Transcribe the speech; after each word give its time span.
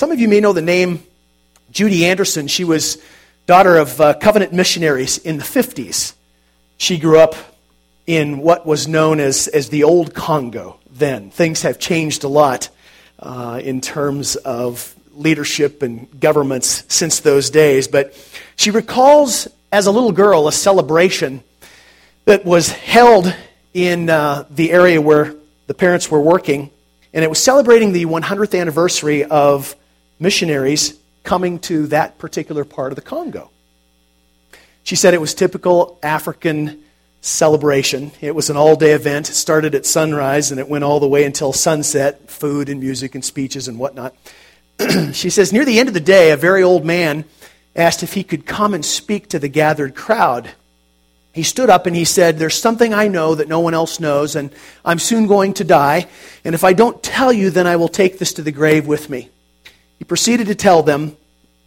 Some 0.00 0.12
of 0.12 0.18
you 0.18 0.28
may 0.28 0.40
know 0.40 0.54
the 0.54 0.62
name 0.62 1.02
Judy 1.72 2.06
Anderson. 2.06 2.46
She 2.46 2.64
was 2.64 2.96
daughter 3.44 3.76
of 3.76 4.00
uh, 4.00 4.14
Covenant 4.14 4.50
missionaries 4.50 5.18
in 5.18 5.36
the 5.36 5.44
50s. 5.44 6.14
She 6.78 6.98
grew 6.98 7.18
up 7.18 7.34
in 8.06 8.38
what 8.38 8.64
was 8.64 8.88
known 8.88 9.20
as, 9.20 9.46
as 9.46 9.68
the 9.68 9.84
old 9.84 10.14
Congo 10.14 10.80
then. 10.90 11.30
Things 11.30 11.60
have 11.60 11.78
changed 11.78 12.24
a 12.24 12.28
lot 12.28 12.70
uh, 13.18 13.60
in 13.62 13.82
terms 13.82 14.36
of 14.36 14.94
leadership 15.12 15.82
and 15.82 16.08
governments 16.18 16.82
since 16.88 17.20
those 17.20 17.50
days. 17.50 17.86
But 17.86 18.14
she 18.56 18.70
recalls 18.70 19.48
as 19.70 19.86
a 19.86 19.90
little 19.90 20.12
girl 20.12 20.48
a 20.48 20.52
celebration 20.52 21.42
that 22.24 22.46
was 22.46 22.70
held 22.70 23.36
in 23.74 24.08
uh, 24.08 24.46
the 24.48 24.72
area 24.72 24.98
where 24.98 25.34
the 25.66 25.74
parents 25.74 26.10
were 26.10 26.22
working, 26.22 26.70
and 27.12 27.22
it 27.22 27.28
was 27.28 27.38
celebrating 27.38 27.92
the 27.92 28.06
100th 28.06 28.58
anniversary 28.58 29.24
of 29.24 29.76
missionaries 30.20 30.98
coming 31.24 31.58
to 31.60 31.86
that 31.88 32.18
particular 32.18 32.64
part 32.64 32.92
of 32.92 32.96
the 32.96 33.02
Congo. 33.02 33.50
She 34.84 34.96
said 34.96 35.14
it 35.14 35.20
was 35.20 35.34
typical 35.34 35.98
African 36.02 36.82
celebration. 37.20 38.12
It 38.20 38.34
was 38.34 38.50
an 38.50 38.56
all 38.56 38.76
day 38.76 38.92
event. 38.92 39.28
It 39.28 39.34
started 39.34 39.74
at 39.74 39.84
sunrise 39.86 40.50
and 40.50 40.60
it 40.60 40.68
went 40.68 40.84
all 40.84 41.00
the 41.00 41.08
way 41.08 41.24
until 41.24 41.52
sunset 41.52 42.30
food 42.30 42.68
and 42.68 42.80
music 42.80 43.14
and 43.14 43.24
speeches 43.24 43.68
and 43.68 43.78
whatnot. 43.78 44.14
she 45.12 45.30
says, 45.30 45.52
Near 45.52 45.64
the 45.64 45.78
end 45.78 45.88
of 45.88 45.94
the 45.94 46.00
day, 46.00 46.30
a 46.30 46.36
very 46.36 46.62
old 46.62 46.84
man 46.84 47.24
asked 47.76 48.02
if 48.02 48.14
he 48.14 48.24
could 48.24 48.46
come 48.46 48.74
and 48.74 48.84
speak 48.84 49.28
to 49.28 49.38
the 49.38 49.48
gathered 49.48 49.94
crowd. 49.94 50.50
He 51.32 51.42
stood 51.42 51.70
up 51.70 51.86
and 51.86 51.94
he 51.94 52.04
said, 52.04 52.38
There's 52.38 52.60
something 52.60 52.94
I 52.94 53.08
know 53.08 53.34
that 53.34 53.48
no 53.48 53.60
one 53.60 53.74
else 53.74 54.00
knows, 54.00 54.34
and 54.34 54.50
I'm 54.84 54.98
soon 54.98 55.26
going 55.26 55.54
to 55.54 55.64
die. 55.64 56.08
And 56.44 56.54
if 56.54 56.64
I 56.64 56.72
don't 56.72 57.02
tell 57.02 57.32
you, 57.32 57.50
then 57.50 57.66
I 57.66 57.76
will 57.76 57.88
take 57.88 58.18
this 58.18 58.32
to 58.34 58.42
the 58.42 58.50
grave 58.50 58.86
with 58.86 59.10
me. 59.10 59.28
He 60.00 60.04
proceeded 60.06 60.46
to 60.46 60.54
tell 60.54 60.82
them 60.82 61.14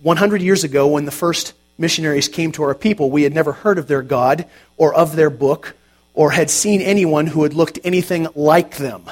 100 0.02 0.42
years 0.42 0.64
ago, 0.64 0.88
when 0.88 1.06
the 1.06 1.12
first 1.12 1.54
missionaries 1.78 2.28
came 2.28 2.52
to 2.54 2.64
our 2.64 2.74
people, 2.74 3.12
we 3.12 3.22
had 3.22 3.34
never 3.34 3.54
heard 3.54 3.78
of 3.78 3.88
their 3.88 4.02
God 4.02 4.48
or 4.76 4.92
of 4.94 5.16
their 5.16 5.30
book 5.30 5.76
or 6.16 6.32
had 6.32 6.50
seen 6.50 6.82
anyone 6.82 7.28
who 7.28 7.44
had 7.44 7.54
looked 7.54 7.78
anything 7.84 8.28
like 8.34 8.78
them. 8.78 9.04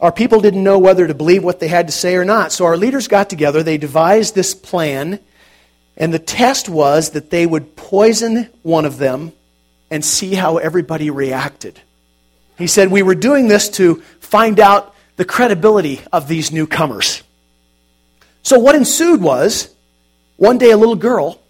Our 0.00 0.12
people 0.12 0.40
didn't 0.40 0.62
know 0.62 0.78
whether 0.78 1.08
to 1.08 1.12
believe 1.12 1.42
what 1.42 1.58
they 1.58 1.66
had 1.66 1.88
to 1.88 1.92
say 1.92 2.14
or 2.14 2.24
not. 2.24 2.52
So 2.52 2.66
our 2.66 2.76
leaders 2.76 3.08
got 3.08 3.28
together, 3.28 3.64
they 3.64 3.78
devised 3.78 4.36
this 4.36 4.54
plan, 4.54 5.18
and 5.96 6.14
the 6.14 6.20
test 6.20 6.68
was 6.68 7.10
that 7.10 7.30
they 7.30 7.44
would 7.44 7.74
poison 7.74 8.48
one 8.62 8.84
of 8.84 8.96
them 8.96 9.32
and 9.90 10.04
see 10.04 10.34
how 10.34 10.58
everybody 10.58 11.10
reacted. 11.10 11.80
He 12.56 12.68
said, 12.68 12.92
We 12.92 13.02
were 13.02 13.16
doing 13.16 13.48
this 13.48 13.68
to 13.70 13.96
find 14.20 14.60
out 14.60 14.94
the 15.16 15.24
credibility 15.24 16.00
of 16.12 16.28
these 16.28 16.52
newcomers. 16.52 17.24
So 18.42 18.58
what 18.58 18.74
ensued 18.74 19.20
was 19.20 19.74
one 20.36 20.58
day 20.58 20.70
a 20.70 20.76
little 20.76 20.96
girl 20.96 21.40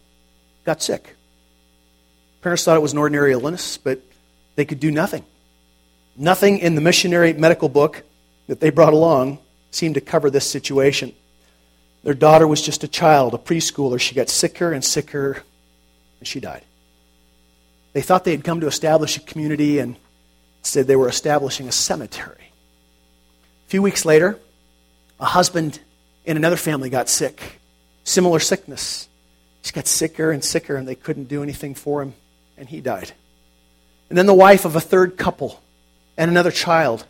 got 0.65 0.83
sick. 0.83 1.17
Parents 2.43 2.65
thought 2.65 2.77
it 2.77 2.83
was 2.83 2.93
an 2.93 2.99
ordinary 2.99 3.33
illness, 3.33 3.77
but 3.77 4.01
they 4.57 4.65
could 4.65 4.81
do 4.81 4.91
nothing. 4.91 5.25
Nothing 6.17 6.59
in 6.59 6.75
the 6.75 6.81
missionary 6.81 7.33
medical 7.33 7.69
book 7.69 8.03
that 8.47 8.61
they 8.61 8.71
brought 8.71 8.93
along 8.93 9.39
seemed 9.71 9.95
to 9.95 10.01
cover 10.01 10.31
this 10.31 10.49
situation. 10.49 11.13
Their 12.03 12.15
daughter 12.15 12.47
was 12.47 12.63
just 12.63 12.83
a 12.83 12.89
child, 12.89 13.35
a 13.35 13.39
preschooler. 13.39 14.01
She 14.01 14.15
got 14.15 14.29
sicker 14.29 14.73
and 14.73 14.85
sicker, 14.85 15.43
and 16.19 16.27
she 16.27 16.41
died. 16.41 16.65
They 17.93 18.03
thought 18.03 18.25
they 18.25 18.31
had 18.31 18.45
come 18.45 18.61
to 18.61 18.67
establish 18.67 19.17
a 19.17 19.21
community 19.21 19.79
and 19.79 19.97
said 20.63 20.87
they 20.87 20.97
were 20.97 21.09
establishing 21.09 21.69
a 21.69 21.73
cemetery. 21.73 22.53
A 23.67 23.71
few 23.71 23.83
weeks 23.83 24.05
later, 24.05 24.39
a 25.19 25.27
husband 25.27 25.81
in 26.25 26.37
another 26.37 26.57
family 26.57 26.91
got 26.91 27.09
sick, 27.09 27.61
similar 28.05 28.39
sickness. 28.39 29.09
He 29.63 29.73
got 29.73 29.87
sicker 29.87 30.31
and 30.31 30.45
sicker, 30.45 30.77
and 30.77 30.87
they 30.87 30.95
couldn't 30.95 31.29
do 31.29 31.43
anything 31.43 31.75
for 31.75 32.03
him, 32.03 32.15
and 32.57 32.69
he 32.69 32.81
died. 32.81 33.12
And 34.09 34.19
then 34.19 34.27
the 34.27 34.35
wife 34.35 34.65
of 34.65 34.77
a 34.77 34.81
third 34.81 35.17
couple 35.17 35.61
and 36.17 36.31
another 36.31 36.50
child, 36.50 37.06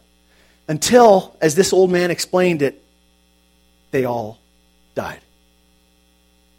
until, 0.69 1.37
as 1.41 1.55
this 1.55 1.73
old 1.73 1.91
man 1.91 2.11
explained 2.11 2.63
it, 2.63 2.83
they 3.91 4.05
all 4.05 4.39
died. 4.95 5.21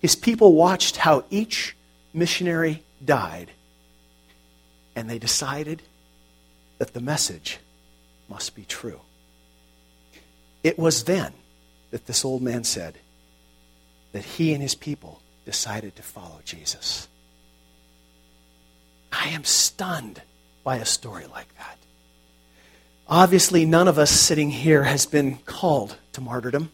His 0.02 0.16
people 0.16 0.54
watched 0.54 0.98
how 0.98 1.24
each 1.30 1.75
missionary 2.14 2.84
died, 3.04 3.52
and 4.96 5.09
they 5.09 5.20
decided 5.20 5.81
that 6.80 6.94
the 6.94 7.00
message 7.00 7.59
must 8.28 8.56
be 8.56 8.64
true. 8.64 9.00
It 10.64 10.80
was 10.80 11.04
then 11.04 11.34
that 11.91 12.07
this 12.07 12.25
old 12.25 12.41
man 12.41 12.63
said 12.63 12.97
that 14.13 14.24
he 14.24 14.53
and 14.53 14.62
his 14.62 14.75
people 14.75 15.22
decided 15.46 15.96
to 15.96 16.03
follow 16.03 16.40
Jesus. 16.44 17.07
I 19.12 19.29
am 19.29 19.44
stunned 19.44 20.22
by 20.63 20.78
a 20.78 20.85
story 20.85 21.25
like 21.31 21.56
that. 21.57 21.78
Obviously, 23.07 23.66
none 23.66 23.88
of 23.88 23.97
us 23.97 24.09
sitting 24.09 24.50
here 24.50 24.84
has 24.84 25.06
been 25.06 25.38
called 25.40 25.97
to 26.13 26.22
martyrdom 26.22 26.72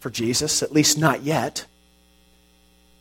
for 0.00 0.10
Jesus, 0.10 0.62
at 0.62 0.72
least 0.72 0.98
not 0.98 1.22
yet. 1.22 1.66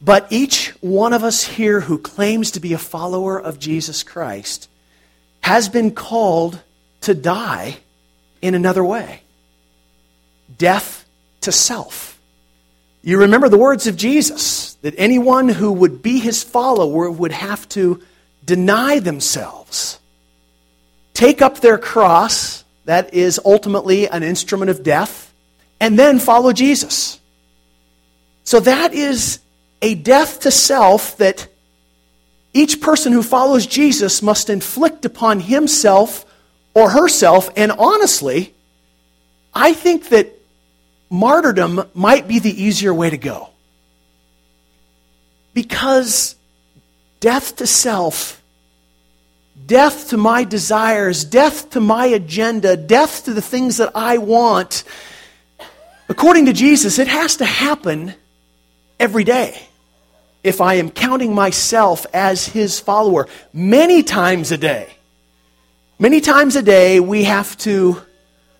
But 0.01 0.27
each 0.29 0.69
one 0.81 1.13
of 1.13 1.23
us 1.23 1.43
here 1.43 1.81
who 1.81 1.97
claims 1.97 2.51
to 2.51 2.59
be 2.59 2.73
a 2.73 2.77
follower 2.77 3.39
of 3.41 3.59
Jesus 3.59 4.03
Christ 4.03 4.69
has 5.41 5.67
been 5.67 5.91
called 5.91 6.61
to 7.01 7.13
die 7.13 7.77
in 8.41 8.53
another 8.55 8.83
way 8.83 9.21
death 10.57 11.02
to 11.43 11.51
self. 11.51 12.19
You 13.01 13.19
remember 13.19 13.49
the 13.49 13.57
words 13.57 13.87
of 13.87 13.97
Jesus 13.97 14.75
that 14.75 14.95
anyone 14.97 15.49
who 15.49 15.71
would 15.71 16.01
be 16.01 16.19
his 16.19 16.43
follower 16.43 17.09
would 17.11 17.33
have 17.33 17.67
to 17.69 18.01
deny 18.45 18.99
themselves, 18.99 19.99
take 21.13 21.41
up 21.41 21.59
their 21.59 21.77
cross, 21.77 22.63
that 22.85 23.13
is 23.13 23.39
ultimately 23.43 24.07
an 24.07 24.23
instrument 24.23 24.69
of 24.69 24.83
death, 24.83 25.33
and 25.79 25.97
then 25.97 26.19
follow 26.19 26.53
Jesus. 26.53 27.19
So 28.43 28.59
that 28.61 28.93
is 28.93 29.39
a 29.81 29.95
death 29.95 30.41
to 30.41 30.51
self 30.51 31.17
that 31.17 31.47
each 32.53 32.81
person 32.81 33.11
who 33.11 33.23
follows 33.23 33.65
Jesus 33.65 34.21
must 34.21 34.49
inflict 34.49 35.05
upon 35.05 35.39
himself 35.39 36.25
or 36.73 36.89
herself. 36.89 37.49
And 37.55 37.71
honestly, 37.71 38.53
I 39.53 39.73
think 39.73 40.09
that 40.09 40.39
martyrdom 41.13 41.79
might 41.93 42.27
be 42.27 42.39
the 42.39 42.63
easier 42.63 42.93
way 42.93 43.09
to 43.11 43.17
go. 43.17 43.49
Because 45.53 46.35
death 47.19 47.57
to 47.57 47.67
self, 47.67 48.41
death 49.67 50.09
to 50.09 50.17
my 50.17 50.43
desires, 50.43 51.23
death 51.23 51.69
to 51.69 51.79
my 51.79 52.07
agenda, 52.07 52.75
death 52.75 53.25
to 53.25 53.33
the 53.33 53.43
things 53.43 53.77
that 53.77 53.91
I 53.93 54.17
want, 54.17 54.83
according 56.09 56.47
to 56.47 56.53
Jesus, 56.53 56.97
it 56.97 57.07
has 57.07 57.37
to 57.37 57.45
happen 57.45 58.15
every 58.99 59.23
day 59.23 59.61
if 60.43 60.61
I 60.61 60.75
am 60.75 60.89
counting 60.89 61.35
myself 61.35 62.07
as 62.11 62.47
his 62.47 62.79
follower 62.79 63.27
many 63.53 64.01
times 64.01 64.51
a 64.51 64.57
day. 64.57 64.91
Many 65.99 66.21
times 66.21 66.55
a 66.55 66.63
day, 66.63 66.99
we 66.99 67.25
have 67.25 67.55
to 67.59 68.01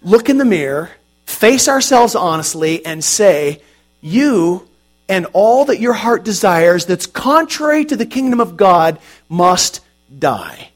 look 0.04 0.30
in 0.30 0.38
the 0.38 0.46
mirror 0.46 0.92
face 1.34 1.68
ourselves 1.68 2.16
honestly 2.16 2.86
and 2.86 3.04
say, 3.04 3.62
You 4.02 4.68
and 5.10 5.26
all 5.34 5.66
that 5.66 5.80
your 5.80 5.94
heart 5.94 6.24
desires 6.24 6.86
that's 6.86 7.06
contrary 7.06 7.86
to 7.86 7.96
the 7.96 8.06
kingdom 8.06 8.40
of 8.40 8.56
God 8.56 9.00
must 9.28 9.82
die. 10.18 10.70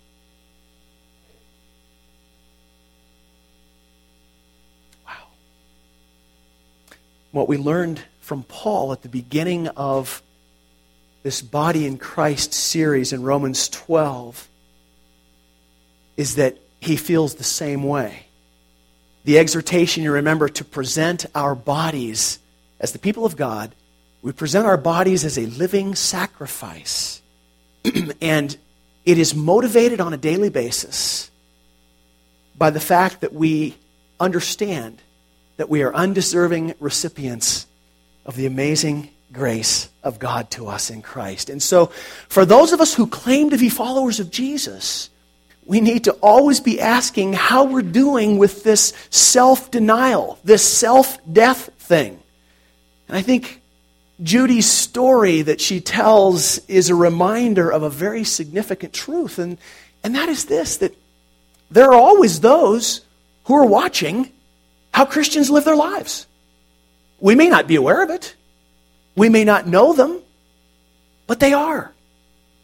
Wow. 5.05 5.13
What 7.31 7.47
we 7.47 7.57
learned 7.57 8.01
from 8.21 8.43
Paul 8.43 8.91
at 8.91 9.01
the 9.01 9.09
beginning 9.09 9.69
of 9.69 10.21
this 11.23 11.41
Body 11.41 11.85
in 11.85 11.97
Christ 11.97 12.53
series 12.53 13.13
in 13.13 13.23
Romans 13.23 13.69
12 13.69 14.47
is 16.17 16.35
that 16.35 16.57
he 16.79 16.95
feels 16.95 17.35
the 17.35 17.43
same 17.43 17.83
way 17.83 18.26
the 19.27 19.39
exhortation, 19.39 20.03
you 20.03 20.13
remember, 20.13 20.47
to 20.47 20.63
present 20.63 21.25
our 21.35 21.53
bodies 21.53 22.39
as 22.79 22.93
the 22.93 22.97
people 22.97 23.25
of 23.25 23.35
God. 23.35 23.75
We 24.21 24.31
present 24.31 24.65
our 24.65 24.77
bodies 24.77 25.25
as 25.25 25.37
a 25.37 25.45
living 25.47 25.95
sacrifice. 25.95 27.21
and 28.21 28.57
it 29.03 29.17
is 29.17 29.35
motivated 29.35 29.99
on 29.99 30.13
a 30.13 30.17
daily 30.17 30.49
basis 30.49 31.29
by 32.57 32.69
the 32.69 32.79
fact 32.79 33.19
that 33.19 33.33
we 33.33 33.75
understand 34.17 35.01
that 35.57 35.67
we 35.67 35.83
are 35.83 35.93
undeserving 35.93 36.75
recipients 36.79 37.67
of 38.25 38.37
the 38.37 38.45
amazing 38.45 39.09
grace 39.33 39.89
of 40.03 40.19
God 40.19 40.49
to 40.51 40.67
us 40.67 40.89
in 40.89 41.01
Christ. 41.01 41.49
And 41.49 41.61
so, 41.61 41.87
for 42.29 42.45
those 42.45 42.71
of 42.71 42.79
us 42.79 42.93
who 42.93 43.07
claim 43.07 43.49
to 43.49 43.57
be 43.57 43.67
followers 43.67 44.21
of 44.21 44.31
Jesus, 44.31 45.09
we 45.67 45.81
need 45.81 46.05
to 46.05 46.13
always 46.13 46.61
be 46.61 46.79
asking 46.79 47.33
how 47.33 47.65
we're 47.65 47.81
doing 47.81 48.37
with 48.37 48.63
this 48.63 48.93
self 49.09 49.69
denial, 49.69 50.39
this 50.43 50.63
self 50.63 51.19
death 51.31 51.69
thing. 51.77 52.19
And 53.09 53.17
I 53.17 53.21
think 53.21 53.61
Judy's 54.23 54.69
story 54.69 55.41
that 55.41 55.59
she 55.59 55.81
tells 55.81 56.57
is 56.69 56.89
a 56.89 56.95
reminder 56.95 57.69
of 57.69 57.83
a 57.83 57.89
very 57.89 58.23
significant 58.23 58.93
truth, 58.93 59.37
and, 59.37 59.57
and 60.03 60.15
that 60.15 60.29
is 60.29 60.45
this 60.45 60.77
that 60.77 60.95
there 61.69 61.91
are 61.91 61.99
always 61.99 62.39
those 62.39 63.01
who 63.43 63.55
are 63.55 63.65
watching 63.65 64.31
how 64.93 65.05
Christians 65.05 65.49
live 65.49 65.65
their 65.65 65.75
lives. 65.75 66.25
We 67.19 67.35
may 67.35 67.49
not 67.49 67.67
be 67.67 67.75
aware 67.75 68.01
of 68.01 68.09
it, 68.09 68.35
we 69.17 69.27
may 69.27 69.43
not 69.43 69.67
know 69.67 69.91
them, 69.91 70.21
but 71.27 71.41
they 71.41 71.51
are. 71.51 71.93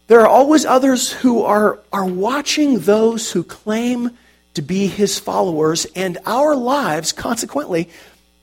There 0.06 0.20
are 0.20 0.28
always 0.28 0.66
others 0.66 1.12
who 1.12 1.42
are, 1.42 1.78
are 1.92 2.04
watching 2.04 2.80
those 2.80 3.32
who 3.32 3.42
claim 3.42 4.10
to 4.54 4.62
be 4.62 4.86
his 4.86 5.18
followers, 5.18 5.86
and 5.96 6.18
our 6.26 6.54
lives, 6.54 7.12
consequently, 7.12 7.88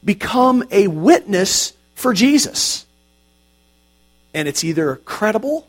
become 0.03 0.63
a 0.71 0.87
witness 0.87 1.73
for 1.95 2.13
Jesus. 2.13 2.85
And 4.33 4.47
it's 4.47 4.63
either 4.63 4.97
credible 4.97 5.67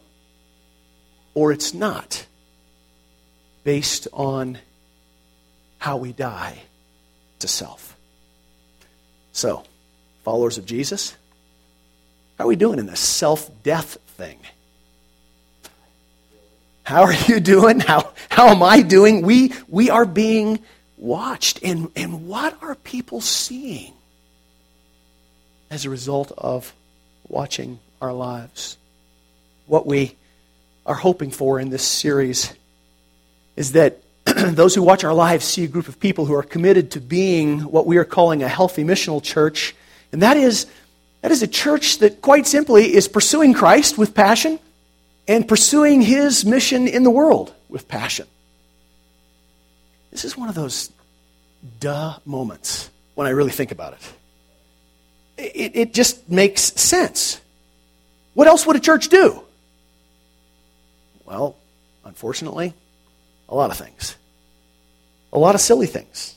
or 1.34 1.52
it's 1.52 1.72
not, 1.72 2.26
based 3.64 4.08
on 4.12 4.58
how 5.78 5.96
we 5.96 6.12
die 6.12 6.58
to 7.38 7.48
self. 7.48 7.96
So, 9.32 9.64
followers 10.24 10.58
of 10.58 10.66
Jesus, 10.66 11.14
how 12.38 12.44
are 12.44 12.48
we 12.48 12.56
doing 12.56 12.78
in 12.78 12.86
this 12.86 13.00
self 13.00 13.50
death 13.62 13.98
thing? 14.16 14.38
How 16.92 17.04
are 17.04 17.14
you 17.26 17.40
doing? 17.40 17.80
How, 17.80 18.12
how 18.28 18.48
am 18.48 18.62
I 18.62 18.82
doing? 18.82 19.22
We, 19.22 19.54
we 19.66 19.88
are 19.88 20.04
being 20.04 20.58
watched. 20.98 21.60
And, 21.62 21.90
and 21.96 22.28
what 22.28 22.62
are 22.62 22.74
people 22.74 23.22
seeing 23.22 23.94
as 25.70 25.86
a 25.86 25.90
result 25.90 26.32
of 26.36 26.74
watching 27.26 27.78
our 28.02 28.12
lives? 28.12 28.76
What 29.64 29.86
we 29.86 30.16
are 30.84 30.94
hoping 30.94 31.30
for 31.30 31.58
in 31.58 31.70
this 31.70 31.82
series 31.82 32.52
is 33.56 33.72
that 33.72 34.02
those 34.26 34.74
who 34.74 34.82
watch 34.82 35.02
our 35.02 35.14
lives 35.14 35.46
see 35.46 35.64
a 35.64 35.68
group 35.68 35.88
of 35.88 35.98
people 35.98 36.26
who 36.26 36.34
are 36.34 36.42
committed 36.42 36.90
to 36.90 37.00
being 37.00 37.60
what 37.60 37.86
we 37.86 37.96
are 37.96 38.04
calling 38.04 38.42
a 38.42 38.48
healthy 38.48 38.84
missional 38.84 39.22
church. 39.22 39.74
And 40.12 40.20
that 40.20 40.36
is, 40.36 40.66
that 41.22 41.30
is 41.30 41.42
a 41.42 41.48
church 41.48 42.00
that, 42.00 42.20
quite 42.20 42.46
simply, 42.46 42.94
is 42.94 43.08
pursuing 43.08 43.54
Christ 43.54 43.96
with 43.96 44.14
passion 44.14 44.58
and 45.28 45.46
pursuing 45.46 46.02
his 46.02 46.44
mission 46.44 46.88
in 46.88 47.02
the 47.02 47.10
world 47.10 47.54
with 47.68 47.88
passion. 47.88 48.26
This 50.10 50.24
is 50.24 50.36
one 50.36 50.48
of 50.48 50.54
those 50.54 50.90
duh 51.80 52.18
moments 52.24 52.90
when 53.14 53.26
I 53.26 53.30
really 53.30 53.50
think 53.50 53.72
about 53.72 53.94
it. 53.94 54.12
It, 55.38 55.72
it 55.74 55.94
just 55.94 56.28
makes 56.28 56.60
sense. 56.60 57.40
What 58.34 58.46
else 58.46 58.66
would 58.66 58.76
a 58.76 58.80
church 58.80 59.08
do? 59.08 59.42
Well, 61.24 61.56
unfortunately, 62.04 62.74
a 63.48 63.54
lot 63.54 63.70
of 63.70 63.76
things. 63.76 64.16
A 65.32 65.38
lot 65.38 65.54
of 65.54 65.60
silly 65.60 65.86
things. 65.86 66.36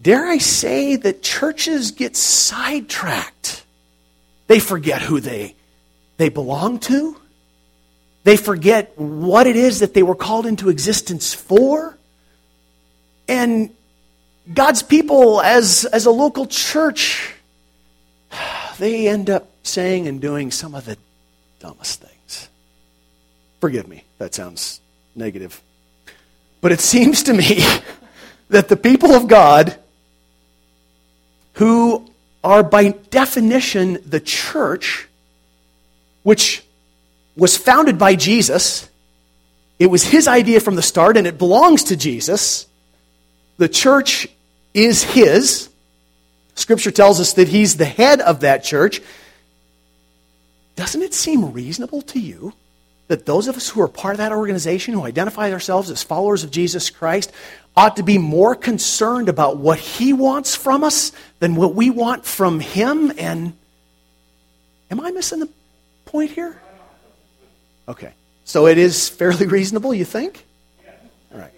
Dare 0.00 0.26
I 0.26 0.38
say 0.38 0.96
that 0.96 1.22
churches 1.22 1.90
get 1.90 2.16
sidetracked? 2.16 3.64
They 4.46 4.60
forget 4.60 5.02
who 5.02 5.20
they, 5.20 5.54
they 6.16 6.28
belong 6.28 6.78
to. 6.80 7.16
They 8.26 8.36
forget 8.36 8.98
what 8.98 9.46
it 9.46 9.54
is 9.54 9.78
that 9.78 9.94
they 9.94 10.02
were 10.02 10.16
called 10.16 10.46
into 10.46 10.68
existence 10.68 11.32
for. 11.32 11.96
And 13.28 13.70
God's 14.52 14.82
people, 14.82 15.40
as, 15.40 15.84
as 15.84 16.06
a 16.06 16.10
local 16.10 16.44
church, 16.46 17.32
they 18.78 19.06
end 19.06 19.30
up 19.30 19.48
saying 19.62 20.08
and 20.08 20.20
doing 20.20 20.50
some 20.50 20.74
of 20.74 20.86
the 20.86 20.98
dumbest 21.60 22.02
things. 22.02 22.48
Forgive 23.60 23.86
me, 23.86 24.02
that 24.18 24.34
sounds 24.34 24.80
negative. 25.14 25.62
But 26.60 26.72
it 26.72 26.80
seems 26.80 27.22
to 27.22 27.32
me 27.32 27.60
that 28.48 28.68
the 28.68 28.76
people 28.76 29.12
of 29.12 29.28
God, 29.28 29.76
who 31.52 32.10
are 32.42 32.64
by 32.64 32.88
definition 32.88 33.98
the 34.04 34.18
church, 34.18 35.06
which 36.24 36.65
was 37.36 37.56
founded 37.56 37.98
by 37.98 38.14
Jesus. 38.14 38.88
It 39.78 39.88
was 39.88 40.02
his 40.02 40.26
idea 40.26 40.60
from 40.60 40.74
the 40.74 40.82
start, 40.82 41.16
and 41.16 41.26
it 41.26 41.38
belongs 41.38 41.84
to 41.84 41.96
Jesus. 41.96 42.66
The 43.58 43.68
church 43.68 44.28
is 44.72 45.02
his. 45.02 45.68
Scripture 46.54 46.90
tells 46.90 47.20
us 47.20 47.34
that 47.34 47.48
he's 47.48 47.76
the 47.76 47.84
head 47.84 48.20
of 48.20 48.40
that 48.40 48.64
church. 48.64 49.02
Doesn't 50.76 51.02
it 51.02 51.14
seem 51.14 51.52
reasonable 51.52 52.02
to 52.02 52.18
you 52.18 52.54
that 53.08 53.24
those 53.24 53.48
of 53.48 53.56
us 53.56 53.68
who 53.68 53.80
are 53.80 53.88
part 53.88 54.14
of 54.14 54.18
that 54.18 54.32
organization, 54.32 54.94
who 54.94 55.04
identify 55.04 55.52
ourselves 55.52 55.90
as 55.90 56.02
followers 56.02 56.42
of 56.44 56.50
Jesus 56.50 56.90
Christ, 56.90 57.32
ought 57.76 57.96
to 57.96 58.02
be 58.02 58.18
more 58.18 58.54
concerned 58.54 59.28
about 59.28 59.58
what 59.58 59.78
he 59.78 60.12
wants 60.12 60.54
from 60.54 60.82
us 60.82 61.12
than 61.38 61.54
what 61.54 61.74
we 61.74 61.90
want 61.90 62.24
from 62.24 62.58
him? 62.60 63.12
And 63.18 63.52
am 64.90 65.00
I 65.00 65.10
missing 65.12 65.40
the 65.40 65.48
point 66.06 66.32
here? 66.32 66.60
Okay. 67.88 68.12
So 68.44 68.66
it 68.66 68.78
is 68.78 69.08
fairly 69.08 69.46
reasonable, 69.58 69.94
you 69.94 70.04
think? 70.04 70.44
All 71.32 71.38
right. 71.38 71.52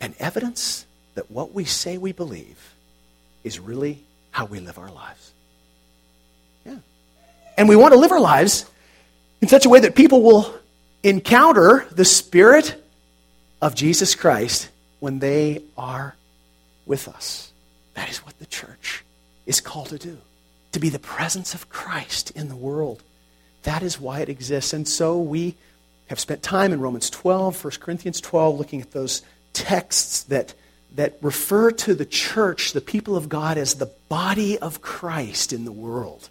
And 0.00 0.14
evidence 0.18 0.86
that 1.14 1.30
what 1.30 1.52
we 1.52 1.64
say 1.64 1.98
we 1.98 2.12
believe 2.12 2.74
is 3.42 3.58
really 3.58 4.00
how 4.30 4.44
we 4.44 4.60
live 4.60 4.78
our 4.78 4.90
lives. 4.90 5.32
Yeah. 6.64 6.76
And 7.56 7.68
we 7.68 7.76
want 7.76 7.94
to 7.94 7.98
live 7.98 8.12
our 8.12 8.20
lives 8.20 8.66
in 9.40 9.48
such 9.48 9.66
a 9.66 9.68
way 9.68 9.80
that 9.80 9.94
people 9.94 10.22
will 10.22 10.54
encounter 11.02 11.86
the 11.90 12.04
Spirit 12.04 12.82
of 13.62 13.74
Jesus 13.74 14.14
Christ 14.14 14.68
when 15.00 15.20
they 15.20 15.62
are 15.78 16.14
with 16.84 17.08
us. 17.08 17.50
That 17.94 18.10
is 18.10 18.18
what 18.18 18.38
the 18.38 18.46
church 18.46 19.04
is 19.46 19.60
called 19.60 19.88
to 19.88 19.98
do 19.98 20.18
to 20.72 20.80
be 20.80 20.88
the 20.90 20.98
presence 20.98 21.54
of 21.54 21.70
Christ 21.70 22.30
in 22.32 22.48
the 22.48 22.56
world. 22.56 23.02
That 23.62 23.82
is 23.82 23.98
why 23.98 24.20
it 24.20 24.28
exists. 24.28 24.74
And 24.74 24.86
so 24.86 25.18
we 25.18 25.54
have 26.08 26.20
spent 26.20 26.42
time 26.42 26.72
in 26.72 26.80
Romans 26.80 27.08
12, 27.08 27.64
1 27.64 27.72
Corinthians 27.80 28.20
12, 28.20 28.58
looking 28.58 28.82
at 28.82 28.92
those 28.92 29.22
texts 29.54 30.24
that, 30.24 30.52
that 30.94 31.16
refer 31.22 31.70
to 31.70 31.94
the 31.94 32.04
church, 32.04 32.74
the 32.74 32.82
people 32.82 33.16
of 33.16 33.28
God, 33.30 33.56
as 33.56 33.74
the 33.74 33.90
body 34.10 34.58
of 34.58 34.82
Christ 34.82 35.52
in 35.52 35.64
the 35.64 35.72
world. 35.72 36.28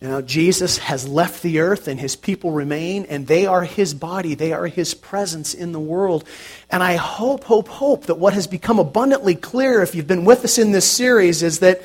Now, 0.00 0.20
Jesus 0.20 0.78
has 0.78 1.06
left 1.06 1.42
the 1.42 1.58
earth 1.58 1.88
and 1.88 2.00
his 2.00 2.16
people 2.16 2.52
remain, 2.52 3.04
and 3.04 3.26
they 3.26 3.46
are 3.46 3.64
his 3.64 3.94
body. 3.94 4.34
They 4.34 4.52
are 4.52 4.66
his 4.66 4.94
presence 4.94 5.54
in 5.54 5.72
the 5.72 5.80
world. 5.80 6.24
And 6.70 6.82
I 6.82 6.96
hope, 6.96 7.44
hope, 7.44 7.68
hope 7.68 8.06
that 8.06 8.14
what 8.14 8.32
has 8.32 8.46
become 8.46 8.78
abundantly 8.78 9.34
clear, 9.34 9.82
if 9.82 9.94
you've 9.94 10.06
been 10.06 10.24
with 10.24 10.44
us 10.44 10.56
in 10.56 10.72
this 10.72 10.90
series, 10.90 11.42
is 11.42 11.58
that 11.58 11.82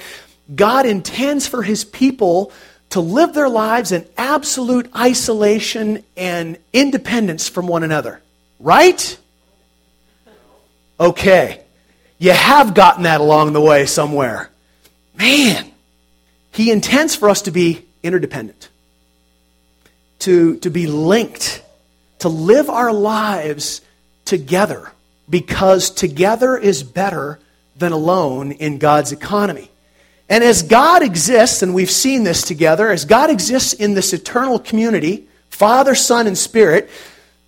God 0.54 0.86
intends 0.86 1.48
for 1.48 1.64
his 1.64 1.86
people 1.86 2.52
to 2.90 3.00
live 3.00 3.34
their 3.34 3.50
lives 3.50 3.92
in 3.92 4.06
absolute 4.18 4.90
isolation 4.96 6.04
and 6.16 6.58
independence 6.74 7.50
from 7.50 7.68
one 7.68 7.84
another. 7.84 8.22
Right? 8.60 9.18
Okay. 11.00 11.64
You 12.20 12.32
have 12.32 12.74
gotten 12.74 13.04
that 13.04 13.20
along 13.20 13.54
the 13.54 13.62
way 13.62 13.86
somewhere. 13.86 14.50
Man, 15.18 15.72
he 16.52 16.72
intends 16.72 17.16
for 17.16 17.30
us 17.30 17.44
to 17.44 17.52
be 17.52 17.86
interdependent, 18.04 18.70
to, 20.20 20.58
to 20.58 20.70
be 20.70 20.88
linked, 20.88 21.64
to 22.20 22.30
live 22.30 22.70
our 22.70 22.94
lives 22.94 23.82
together, 24.26 24.92
because 25.30 25.90
together 25.90 26.56
is 26.58 26.84
better 26.84 27.40
than 27.76 27.92
alone 27.92 28.52
in 28.52 28.78
God's 28.78 29.12
economy. 29.12 29.70
And 30.30 30.44
as 30.44 30.64
God 30.64 31.04
exists, 31.04 31.62
and 31.62 31.74
we've 31.74 31.92
seen 31.92 32.24
this 32.24 32.44
together, 32.44 32.90
as 32.90 33.06
God 33.06 33.30
exists 33.30 33.74
in 33.74 33.94
this 33.94 34.14
eternal 34.14 34.60
community, 34.60 35.28
Father, 35.50 35.96
Son, 35.96 36.28
and 36.28 36.38
Spirit, 36.38 36.90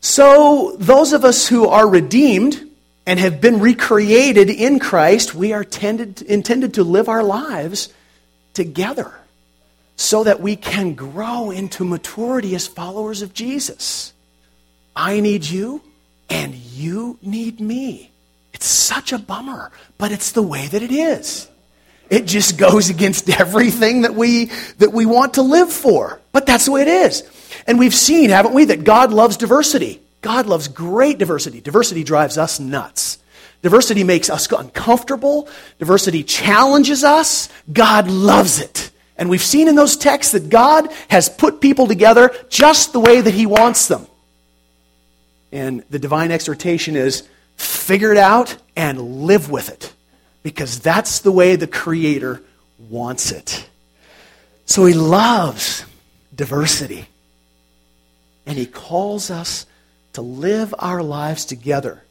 so 0.02 0.76
those 0.78 1.14
of 1.14 1.26
us 1.26 1.48
who 1.48 1.68
are 1.68 1.88
redeemed 1.88 2.70
and 3.08 3.20
have 3.20 3.42
been 3.42 3.60
recreated 3.60 4.50
in 4.50 4.80
Christ, 4.80 5.34
we 5.34 5.54
are 5.54 5.64
tended, 5.64 6.22
intended 6.22 6.76
to 6.76 6.84
live 6.84 7.10
our 7.10 7.24
lives 7.24 7.94
together 8.54 9.14
so 9.96 10.24
that 10.24 10.42
we 10.42 10.56
can 10.56 10.94
grow 10.94 11.52
into 11.52 11.86
maturity 11.86 12.56
as 12.56 12.68
followers 12.68 13.22
of 13.22 13.34
Jesus. 13.34 14.14
I 14.96 15.20
need 15.20 15.46
you, 15.46 15.82
and 16.30 16.54
you 16.54 17.18
need 17.22 17.60
me. 17.60 18.12
It's 18.54 18.66
such 18.66 19.12
a 19.12 19.20
bummer, 19.20 19.72
but 19.98 20.12
it's 20.12 20.32
the 20.32 20.42
way 20.42 20.68
that 20.68 20.82
it 20.82 20.92
is. 20.92 21.48
It 22.10 22.26
just 22.26 22.58
goes 22.58 22.90
against 22.90 23.30
everything 23.40 24.02
that 24.02 24.16
we, 24.16 24.46
that 24.78 24.92
we 24.92 25.06
want 25.06 25.36
to 25.36 25.42
live 25.42 25.72
for. 25.72 26.20
But 26.32 26.46
that's 26.46 26.66
the 26.66 26.72
way 26.72 26.82
it 26.82 26.88
is. 26.88 27.24
And 27.68 27.80
we've 27.80 27.96
seen, 27.96 28.30
haven't 28.30 28.54
we, 28.54 28.66
that 28.66 28.84
God 28.84 29.12
loves 29.12 29.38
diversity. 29.38 30.02
God 30.22 30.48
loves 30.48 30.68
great 30.68 31.18
diversity. 31.18 31.62
Diversity 31.62 32.04
drives 32.04 32.38
us 32.38 32.60
nuts. 32.60 33.20
Diversity 33.62 34.04
makes 34.04 34.30
us 34.30 34.52
uncomfortable. 34.52 35.48
Diversity 35.80 36.24
challenges 36.24 37.04
us. 37.04 37.50
God 37.72 38.08
loves 38.08 38.60
it. 38.60 38.92
And 39.18 39.30
we've 39.30 39.42
seen 39.42 39.68
in 39.68 39.76
those 39.76 39.98
texts 39.98 40.34
that 40.34 40.50
God 40.50 40.92
has 41.10 41.30
put 41.30 41.62
people 41.62 41.88
together 41.88 42.32
just 42.50 42.92
the 42.92 43.00
way 43.00 43.22
that 43.22 43.34
He 43.34 43.46
wants 43.46 43.88
them. 43.88 44.06
And 45.52 45.84
the 45.90 46.00
divine 46.00 46.32
exhortation 46.32 46.96
is 46.96 47.28
figure 47.56 48.12
it 48.12 48.18
out 48.18 48.58
and 48.76 49.00
live 49.26 49.50
with 49.50 49.70
it 49.70 49.95
because 50.46 50.80
that's 50.80 51.22
the 51.22 51.32
way 51.32 51.56
the 51.56 51.66
Creator 51.66 52.40
wants 52.88 53.32
it. 53.32 53.68
So 54.68 54.86
He 54.86 54.94
loves 54.94 55.84
diversity. 56.36 57.08
And 58.46 58.56
He 58.56 58.68
calls 58.68 59.32
us 59.32 59.66
to 60.14 60.22
live 60.22 60.76
our 60.78 61.02
lives 61.02 61.46
together 61.46 62.04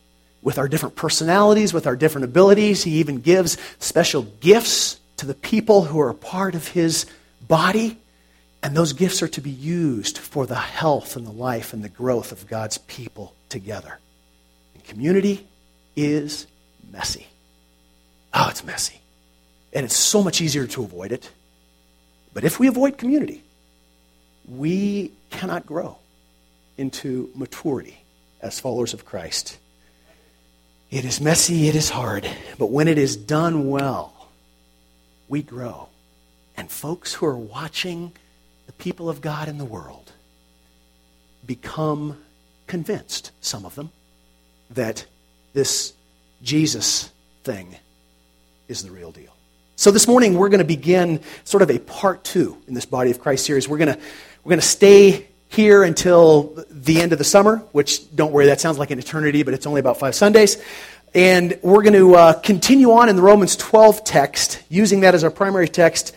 with 0.43 0.59
our 0.59 0.67
different 0.67 0.97
personalities, 0.97 1.73
with 1.73 1.87
our 1.87 1.95
different 1.95 2.25
abilities. 2.25 2.83
He 2.83 2.99
even 2.99 3.21
gives 3.21 3.57
special 3.79 4.23
gifts 4.41 4.99
to 5.19 5.27
the 5.27 5.35
people 5.35 5.85
who 5.85 6.01
are 6.01 6.11
a 6.11 6.15
part 6.15 6.57
of 6.57 6.67
His 6.67 7.07
body. 7.41 7.97
And 8.65 8.77
those 8.77 8.95
gifts 8.95 9.23
are 9.23 9.29
to 9.29 9.41
be 9.41 9.51
used 9.51 10.19
for 10.19 10.45
the 10.45 10.57
health 10.57 11.15
and 11.15 11.25
the 11.25 11.31
life 11.31 11.73
and 11.73 11.85
the 11.85 11.89
growth 11.89 12.33
of 12.33 12.49
God's 12.49 12.79
people 12.79 13.33
together. 13.49 14.01
And 14.75 14.83
community 14.83 15.47
is 15.95 16.49
messy. 16.91 17.29
Oh, 18.35 18.49
it's 18.51 18.65
messy. 18.65 19.01
And 19.73 19.85
it's 19.85 19.97
so 19.97 20.23
much 20.23 20.41
easier 20.41 20.67
to 20.67 20.83
avoid 20.83 21.13
it. 21.13 21.31
But 22.33 22.45
if 22.45 22.59
we 22.59 22.67
avoid 22.67 22.99
community, 22.99 23.43
we 24.49 25.13
cannot 25.31 25.67
grow 25.67 25.99
into 26.77 27.31
maturity 27.35 27.99
as 28.41 28.59
followers 28.59 28.93
of 28.93 29.05
Christ. 29.05 29.59
It 30.91 31.05
is 31.05 31.21
messy, 31.21 31.69
it 31.69 31.77
is 31.77 31.91
hard, 31.91 32.29
but 32.59 32.71
when 32.71 32.89
it 32.89 32.99
is 32.99 33.17
done 33.17 33.69
well, 33.69 34.29
we 35.29 35.43
grow. 35.43 35.89
And 36.57 36.71
folks 36.71 37.15
who 37.15 37.27
are 37.27 37.37
watching 37.37 38.13
the 38.67 38.73
people 38.73 39.09
of 39.09 39.21
God 39.21 39.49
in 39.49 39.59
the 39.59 39.65
world 39.65 40.13
become 41.47 42.19
convinced, 42.67 43.31
some 43.41 43.65
of 43.65 43.75
them, 43.75 43.91
that 44.71 45.07
this 45.53 45.93
Jesus 46.43 47.11
thing 47.45 47.77
is 48.69 48.83
the 48.83 48.91
real 48.91 49.11
deal. 49.11 49.35
So 49.77 49.91
this 49.91 50.07
morning 50.07 50.39
we're 50.39 50.49
going 50.49 50.61
to 50.61 50.65
begin 50.65 51.21
sort 51.45 51.63
of 51.63 51.71
a 51.71 51.79
part 51.79 52.25
two 52.25 52.57
in 52.67 52.75
this 52.75 52.87
Body 52.87 53.11
of 53.11 53.21
Christ 53.21 53.45
series. 53.45 53.69
We're 53.69 53.79
going 53.79 53.95
to, 53.95 54.01
we're 54.45 54.51
going 54.51 54.61
to 54.61 54.67
stay 54.67 55.27
here 55.49 55.83
until 55.83 56.65
the 56.71 57.01
end 57.01 57.13
of 57.13 57.19
the 57.19 57.25
summer, 57.25 57.59
which 57.73 58.15
don't 58.15 58.33
worry, 58.33 58.47
that 58.47 58.61
sounds 58.61 58.79
like 58.79 58.91
an 58.91 58.99
eternity, 58.99 59.43
but 59.43 59.55
it's 59.55 59.67
only 59.67 59.81
about 59.81 59.99
five 59.99 60.15
Sundays. 60.15 60.63
And 61.15 61.59
we're 61.63 61.83
going 61.83 61.95
to 61.95 62.15
uh, 62.15 62.33
continue 62.41 62.93
on 62.93 63.09
in 63.09 63.17
the 63.17 63.23
Romans 63.23 63.57
12 63.57 64.05
text, 64.05 64.63
using 64.69 65.01
that 65.01 65.15
as 65.15 65.23
our 65.23 65.31
primary 65.31 65.69
text. 65.69 66.15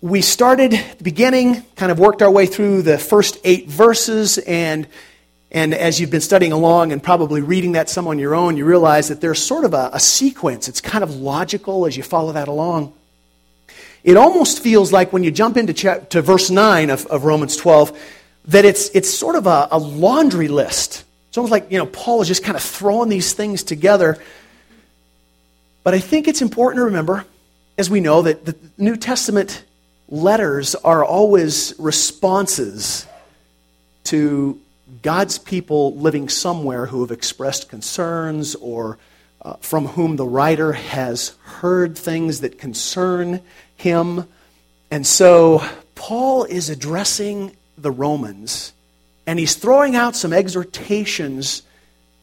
We 0.00 0.22
started 0.22 0.72
the 0.72 1.04
beginning, 1.04 1.62
kind 1.76 1.92
of 1.92 1.98
worked 1.98 2.22
our 2.22 2.30
way 2.30 2.46
through 2.46 2.82
the 2.82 2.98
first 2.98 3.38
eight 3.44 3.68
verses, 3.68 4.38
and 4.38 4.88
and 5.52 5.74
as 5.74 6.00
you've 6.00 6.10
been 6.10 6.20
studying 6.20 6.52
along 6.52 6.92
and 6.92 7.02
probably 7.02 7.40
reading 7.40 7.72
that 7.72 7.88
some 7.88 8.06
on 8.06 8.18
your 8.18 8.34
own, 8.34 8.56
you 8.56 8.64
realize 8.64 9.08
that 9.08 9.20
there's 9.20 9.42
sort 9.42 9.64
of 9.64 9.74
a, 9.74 9.90
a, 9.92 9.98
sequence. 9.98 10.68
It's 10.68 10.80
kind 10.80 11.02
of 11.02 11.16
logical 11.16 11.86
as 11.86 11.96
you 11.96 12.04
follow 12.04 12.32
that 12.32 12.46
along. 12.46 12.92
It 14.04 14.16
almost 14.16 14.62
feels 14.62 14.92
like 14.92 15.12
when 15.12 15.24
you 15.24 15.32
jump 15.32 15.56
into 15.56 15.72
to 16.10 16.22
verse 16.22 16.50
9 16.50 16.90
of, 16.90 17.04
of 17.06 17.24
Romans 17.24 17.56
12, 17.56 17.98
that 18.46 18.64
it's, 18.64 18.90
it's 18.90 19.10
sort 19.10 19.34
of 19.34 19.46
a, 19.46 19.68
a 19.72 19.78
laundry 19.78 20.48
list. 20.48 21.04
It's 21.28 21.36
almost 21.36 21.50
like, 21.50 21.70
you 21.70 21.78
know, 21.78 21.86
Paul 21.86 22.22
is 22.22 22.28
just 22.28 22.44
kind 22.44 22.56
of 22.56 22.62
throwing 22.62 23.08
these 23.08 23.32
things 23.32 23.64
together. 23.64 24.18
But 25.82 25.94
I 25.94 25.98
think 25.98 26.28
it's 26.28 26.42
important 26.42 26.78
to 26.78 26.84
remember, 26.84 27.24
as 27.76 27.90
we 27.90 28.00
know, 28.00 28.22
that 28.22 28.44
the 28.44 28.56
New 28.78 28.96
Testament 28.96 29.64
letters 30.08 30.76
are 30.76 31.04
always 31.04 31.74
responses 31.78 33.06
to 34.04 34.60
God's 35.02 35.38
people 35.38 35.96
living 35.96 36.28
somewhere 36.28 36.86
who 36.86 37.00
have 37.02 37.10
expressed 37.10 37.68
concerns 37.68 38.54
or 38.56 38.98
uh, 39.42 39.54
from 39.54 39.86
whom 39.86 40.16
the 40.16 40.26
writer 40.26 40.72
has 40.72 41.34
heard 41.42 41.96
things 41.96 42.40
that 42.40 42.58
concern 42.58 43.40
him. 43.76 44.26
And 44.90 45.06
so 45.06 45.64
Paul 45.94 46.44
is 46.44 46.68
addressing 46.68 47.56
the 47.78 47.90
Romans 47.90 48.72
and 49.26 49.38
he's 49.38 49.54
throwing 49.54 49.94
out 49.94 50.16
some 50.16 50.32
exhortations 50.32 51.62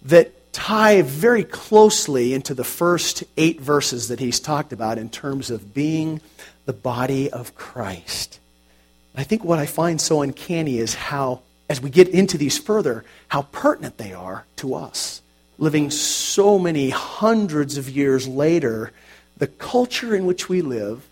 that 0.04 0.52
tie 0.52 1.02
very 1.02 1.44
closely 1.44 2.34
into 2.34 2.54
the 2.54 2.64
first 2.64 3.24
eight 3.38 3.62
verses 3.62 4.08
that 4.10 4.20
he's 4.20 4.40
talked 4.40 4.74
about 4.74 4.98
in 4.98 5.10
terms 5.10 5.50
of 5.50 5.74
being 5.74 6.20
the 6.66 6.74
body 6.74 7.30
of 7.30 7.56
Christ. 7.56 8.40
I 9.16 9.24
think 9.24 9.44
what 9.44 9.58
I 9.58 9.66
find 9.66 10.02
so 10.02 10.22
uncanny 10.22 10.78
is 10.80 10.96
how 10.96 11.42
as 11.70 11.82
we 11.82 11.90
get 11.90 12.08
into 12.10 12.38
these 12.38 12.58
further, 12.58 13.04
how 13.28 13.44
pertinent 13.44 13.98
they 13.98 14.14
are 14.14 14.46
to 14.58 14.76
us. 14.76 15.22
Living 15.58 15.90
so 15.90 16.58
many 16.58 16.90
hundreds 16.90 17.78
of 17.78 17.90
years 17.90 18.28
later, 18.28 18.92
the 19.38 19.48
culture 19.48 20.16
in 20.16 20.26
which 20.26 20.50
we 20.50 20.62
live, 20.62 21.06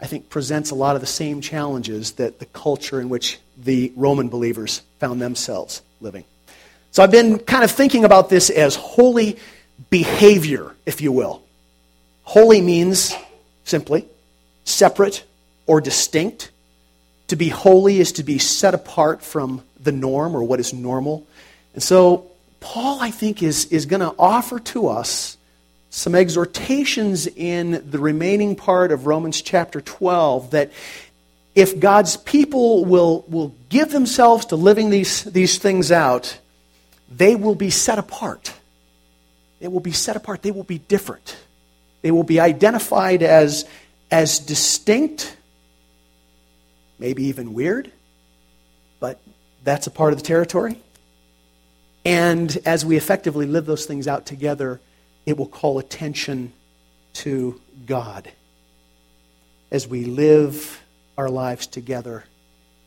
I 0.00 0.06
think, 0.06 0.28
presents 0.28 0.70
a 0.70 0.74
lot 0.74 0.96
of 0.96 1.00
the 1.00 1.06
same 1.06 1.40
challenges 1.40 2.12
that 2.12 2.38
the 2.38 2.46
culture 2.46 3.00
in 3.00 3.08
which 3.08 3.38
the 3.56 3.92
Roman 3.96 4.28
believers 4.28 4.82
found 4.98 5.20
themselves 5.20 5.82
living. 6.00 6.24
So 6.90 7.02
I've 7.02 7.10
been 7.10 7.38
kind 7.38 7.64
of 7.64 7.70
thinking 7.70 8.04
about 8.04 8.28
this 8.28 8.50
as 8.50 8.76
holy 8.76 9.38
behavior, 9.88 10.74
if 10.84 11.00
you 11.00 11.10
will. 11.10 11.42
Holy 12.22 12.60
means 12.60 13.14
simply 13.64 14.06
separate 14.64 15.24
or 15.66 15.80
distinct. 15.80 16.50
To 17.32 17.36
be 17.36 17.48
holy 17.48 17.98
is 17.98 18.12
to 18.12 18.24
be 18.24 18.36
set 18.36 18.74
apart 18.74 19.22
from 19.22 19.62
the 19.80 19.90
norm 19.90 20.36
or 20.36 20.42
what 20.42 20.60
is 20.60 20.74
normal. 20.74 21.26
And 21.72 21.82
so, 21.82 22.30
Paul, 22.60 23.00
I 23.00 23.10
think, 23.10 23.42
is, 23.42 23.64
is 23.72 23.86
going 23.86 24.00
to 24.00 24.14
offer 24.18 24.60
to 24.60 24.88
us 24.88 25.38
some 25.88 26.14
exhortations 26.14 27.26
in 27.26 27.90
the 27.90 27.98
remaining 27.98 28.54
part 28.54 28.92
of 28.92 29.06
Romans 29.06 29.40
chapter 29.40 29.80
12 29.80 30.50
that 30.50 30.72
if 31.54 31.80
God's 31.80 32.18
people 32.18 32.84
will, 32.84 33.24
will 33.26 33.54
give 33.70 33.92
themselves 33.92 34.44
to 34.46 34.56
living 34.56 34.90
these, 34.90 35.24
these 35.24 35.56
things 35.56 35.90
out, 35.90 36.38
they 37.10 37.34
will 37.34 37.54
be 37.54 37.70
set 37.70 37.98
apart. 37.98 38.52
They 39.58 39.68
will 39.68 39.80
be 39.80 39.92
set 39.92 40.16
apart. 40.16 40.42
They 40.42 40.50
will 40.50 40.64
be 40.64 40.80
different. 40.80 41.38
They 42.02 42.10
will 42.10 42.24
be 42.24 42.40
identified 42.40 43.22
as, 43.22 43.64
as 44.10 44.38
distinct, 44.38 45.34
maybe 47.02 47.24
even 47.24 47.52
weird, 47.52 47.90
but 49.00 49.20
that's 49.64 49.88
a 49.88 49.90
part 49.90 50.12
of 50.12 50.20
the 50.20 50.24
territory. 50.24 50.80
And 52.04 52.56
as 52.64 52.84
we 52.84 52.96
effectively 52.96 53.44
live 53.44 53.66
those 53.66 53.86
things 53.86 54.06
out 54.06 54.24
together, 54.24 54.80
it 55.26 55.36
will 55.36 55.48
call 55.48 55.80
attention 55.80 56.52
to 57.14 57.60
God 57.86 58.30
as 59.72 59.88
we 59.88 60.04
live 60.04 60.80
our 61.18 61.28
lives 61.28 61.66
together 61.66 62.24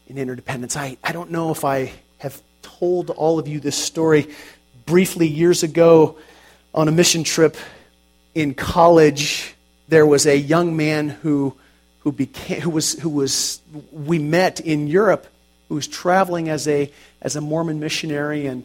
in 0.08 0.18
interdependence. 0.18 0.78
I, 0.78 0.96
I 1.04 1.12
don't 1.12 1.32
know 1.32 1.52
if 1.52 1.66
I 1.66 1.92
have 2.20 2.42
told 2.62 3.10
all 3.10 3.38
of 3.38 3.50
you 3.50 3.60
this 3.60 3.76
story 3.76 4.34
briefly 4.86 5.28
years 5.28 5.62
ago 5.62 6.18
on 6.74 6.88
a 6.88 6.92
mission 6.92 7.26
trip 7.26 7.58
in 8.34 8.54
college. 8.54 9.56
There 9.90 10.06
was 10.06 10.26
a 10.26 10.38
young 10.38 10.78
man 10.78 11.10
who, 11.10 11.58
who, 12.06 12.12
became, 12.12 12.62
who, 12.62 12.70
was, 12.70 12.94
who 13.00 13.10
was, 13.10 13.60
we 13.92 14.20
met 14.20 14.62
in 14.62 14.88
Europe 14.88 15.28
who 15.68 15.76
was 15.76 15.88
traveling 15.88 16.50
as 16.50 16.68
a, 16.68 16.92
as 17.20 17.36
a 17.36 17.42
Mormon 17.42 17.80
missionary 17.80 18.46
and, 18.46 18.64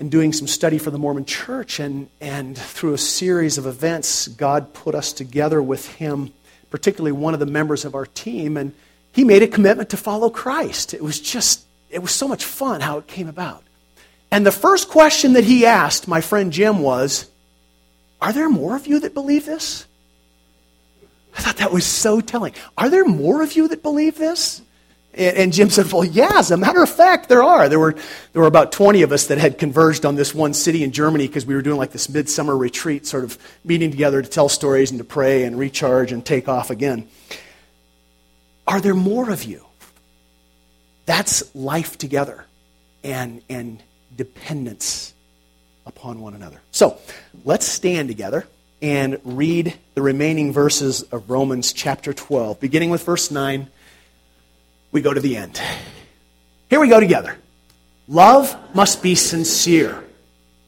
and 0.00 0.10
doing 0.10 0.32
some 0.32 0.48
study 0.48 0.78
for 0.78 0.90
the 0.90 0.98
Mormon 0.98 1.24
church. 1.24 1.78
And, 1.78 2.10
and 2.20 2.58
through 2.58 2.94
a 2.94 2.98
series 2.98 3.56
of 3.56 3.66
events, 3.66 4.26
God 4.26 4.74
put 4.74 4.96
us 4.96 5.12
together 5.12 5.62
with 5.62 5.86
him, 5.94 6.32
particularly 6.70 7.12
one 7.12 7.34
of 7.34 7.40
the 7.40 7.46
members 7.46 7.84
of 7.84 7.94
our 7.94 8.06
team. 8.06 8.56
And 8.56 8.74
he 9.12 9.22
made 9.22 9.44
a 9.44 9.48
commitment 9.48 9.90
to 9.90 9.96
follow 9.96 10.28
Christ. 10.28 10.92
It 10.92 11.04
was 11.04 11.20
just, 11.20 11.64
it 11.88 12.00
was 12.00 12.10
so 12.10 12.26
much 12.26 12.44
fun 12.44 12.80
how 12.80 12.98
it 12.98 13.06
came 13.06 13.28
about. 13.28 13.62
And 14.32 14.44
the 14.44 14.50
first 14.50 14.88
question 14.88 15.34
that 15.34 15.44
he 15.44 15.66
asked 15.66 16.08
my 16.08 16.20
friend 16.20 16.52
Jim 16.52 16.80
was, 16.80 17.30
Are 18.20 18.32
there 18.32 18.50
more 18.50 18.74
of 18.74 18.88
you 18.88 18.98
that 18.98 19.14
believe 19.14 19.46
this? 19.46 19.86
I 21.36 21.40
thought 21.40 21.56
that 21.58 21.72
was 21.72 21.86
so 21.86 22.20
telling. 22.20 22.54
Are 22.76 22.90
there 22.90 23.04
more 23.04 23.42
of 23.42 23.54
you 23.54 23.68
that 23.68 23.82
believe 23.82 24.18
this? 24.18 24.62
And 25.14 25.52
Jim 25.52 25.68
said, 25.68 25.92
Well, 25.92 26.04
yeah, 26.04 26.38
as 26.38 26.50
a 26.50 26.56
matter 26.56 26.82
of 26.82 26.88
fact, 26.88 27.28
there 27.28 27.42
are. 27.42 27.68
There 27.68 27.78
were, 27.78 27.92
there 28.32 28.40
were 28.40 28.48
about 28.48 28.72
20 28.72 29.02
of 29.02 29.12
us 29.12 29.26
that 29.26 29.36
had 29.36 29.58
converged 29.58 30.06
on 30.06 30.14
this 30.14 30.34
one 30.34 30.54
city 30.54 30.82
in 30.82 30.90
Germany 30.90 31.26
because 31.26 31.44
we 31.44 31.54
were 31.54 31.60
doing 31.60 31.76
like 31.76 31.92
this 31.92 32.08
midsummer 32.08 32.56
retreat, 32.56 33.06
sort 33.06 33.24
of 33.24 33.36
meeting 33.62 33.90
together 33.90 34.22
to 34.22 34.28
tell 34.28 34.48
stories 34.48 34.90
and 34.90 34.98
to 34.98 35.04
pray 35.04 35.44
and 35.44 35.58
recharge 35.58 36.12
and 36.12 36.24
take 36.24 36.48
off 36.48 36.70
again. 36.70 37.08
Are 38.66 38.80
there 38.80 38.94
more 38.94 39.30
of 39.30 39.44
you? 39.44 39.66
That's 41.04 41.54
life 41.54 41.98
together 41.98 42.46
and, 43.04 43.42
and 43.50 43.82
dependence 44.16 45.12
upon 45.84 46.20
one 46.20 46.34
another. 46.34 46.60
So 46.70 46.98
let's 47.44 47.66
stand 47.66 48.08
together. 48.08 48.46
And 48.82 49.20
read 49.24 49.74
the 49.94 50.02
remaining 50.02 50.52
verses 50.52 51.02
of 51.02 51.30
Romans 51.30 51.72
chapter 51.72 52.12
12. 52.12 52.58
Beginning 52.58 52.90
with 52.90 53.04
verse 53.04 53.30
9, 53.30 53.68
we 54.90 55.00
go 55.00 55.14
to 55.14 55.20
the 55.20 55.36
end. 55.36 55.62
Here 56.68 56.80
we 56.80 56.88
go 56.88 56.98
together. 56.98 57.36
Love 58.08 58.56
must 58.74 59.02
be 59.02 59.14
sincere. 59.14 60.02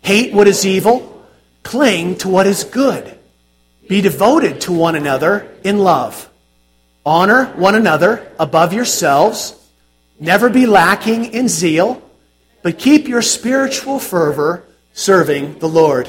Hate 0.01 0.33
what 0.33 0.47
is 0.47 0.65
evil, 0.65 1.27
cling 1.65 2.17
to 2.19 2.29
what 2.29 2.47
is 2.47 2.63
good. 2.63 3.19
Be 3.89 4.01
devoted 4.01 4.61
to 4.63 4.73
one 4.73 4.95
another 4.95 5.53
in 5.65 5.79
love. 5.79 6.31
Honor 7.05 7.47
one 7.57 7.75
another 7.75 8.31
above 8.39 8.73
yourselves. 8.73 9.55
Never 10.21 10.49
be 10.49 10.67
lacking 10.67 11.33
in 11.35 11.49
zeal, 11.49 12.01
but 12.63 12.79
keep 12.79 13.09
your 13.09 13.23
spiritual 13.23 13.99
fervor 13.99 14.65
serving 14.93 15.59
the 15.59 15.69
Lord. 15.69 16.09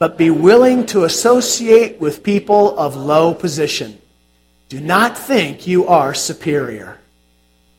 but 0.00 0.16
be 0.16 0.30
willing 0.30 0.86
to 0.86 1.04
associate 1.04 2.00
with 2.00 2.22
people 2.22 2.76
of 2.78 2.96
low 2.96 3.34
position. 3.34 4.00
Do 4.70 4.80
not 4.80 5.18
think 5.18 5.66
you 5.66 5.88
are 5.88 6.14
superior. 6.14 6.98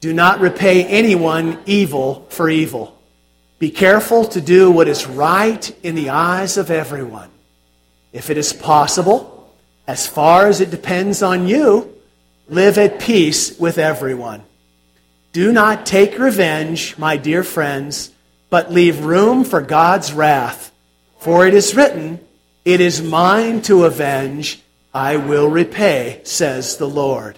Do 0.01 0.13
not 0.13 0.39
repay 0.39 0.85
anyone 0.85 1.57
evil 1.65 2.27
for 2.29 2.47
evil. 2.47 2.95
Be 3.57 3.71
careful 3.71 4.25
to 4.25 4.39
do 4.39 4.69
what 4.69 4.87
is 4.87 5.07
right 5.07 5.75
in 5.83 5.95
the 5.95 6.11
eyes 6.11 6.57
of 6.57 6.69
everyone. 6.69 7.29
If 8.13 8.29
it 8.29 8.37
is 8.37 8.53
possible, 8.53 9.51
as 9.87 10.05
far 10.05 10.45
as 10.45 10.61
it 10.61 10.69
depends 10.69 11.23
on 11.23 11.47
you, 11.47 11.91
live 12.47 12.77
at 12.77 12.99
peace 12.99 13.57
with 13.57 13.79
everyone. 13.79 14.43
Do 15.33 15.51
not 15.51 15.87
take 15.87 16.19
revenge, 16.19 16.99
my 16.99 17.17
dear 17.17 17.43
friends, 17.43 18.11
but 18.51 18.71
leave 18.71 19.05
room 19.05 19.43
for 19.43 19.61
God's 19.61 20.13
wrath. 20.13 20.70
For 21.21 21.45
it 21.45 21.53
is 21.53 21.75
written, 21.75 22.19
It 22.65 22.81
is 22.81 23.03
mine 23.03 23.61
to 23.63 23.85
avenge, 23.85 24.59
I 24.91 25.17
will 25.17 25.47
repay, 25.47 26.21
says 26.23 26.77
the 26.77 26.89
Lord. 26.89 27.37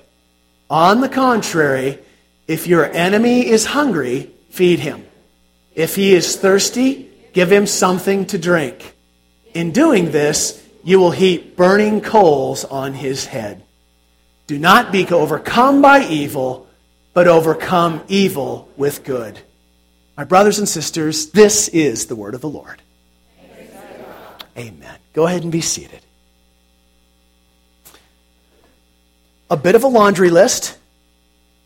On 0.70 1.02
the 1.02 1.10
contrary, 1.10 2.00
if 2.48 2.66
your 2.66 2.86
enemy 2.86 3.46
is 3.46 3.66
hungry, 3.66 4.32
feed 4.52 4.80
him. 4.80 5.06
If 5.76 5.98
he 5.98 6.14
is 6.14 6.38
thirsty, 6.38 7.10
give 7.34 7.52
him 7.52 7.68
something 7.68 8.26
to 8.28 8.38
drink. 8.38 8.96
In 9.54 9.72
doing 9.72 10.12
this, 10.12 10.66
you 10.86 10.98
will 10.98 11.12
heap 11.12 11.58
burning 11.58 12.00
coals 12.00 12.64
on 12.64 12.94
his 12.94 13.26
head. 13.26 13.64
Do 14.48 14.58
not 14.58 14.94
be 14.94 15.06
overcome 15.10 15.82
by 15.82 16.06
evil, 16.06 16.70
but 17.14 17.28
overcome 17.28 18.02
evil 18.08 18.70
with 18.78 19.04
good. 19.04 19.40
My 20.16 20.24
brothers 20.24 20.60
and 20.60 20.70
sisters, 20.70 21.32
this 21.32 21.68
is 21.68 22.06
the 22.06 22.16
word 22.16 22.34
of 22.34 22.40
the 22.40 22.50
Lord. 22.50 22.82
Amen. 24.58 24.96
Go 25.14 25.26
ahead 25.26 25.44
and 25.44 25.52
be 25.52 25.62
seated. 25.62 26.00
A 29.50 29.58
bit 29.58 29.76
of 29.76 29.84
a 29.84 29.88
laundry 29.88 30.30
list, 30.30 30.78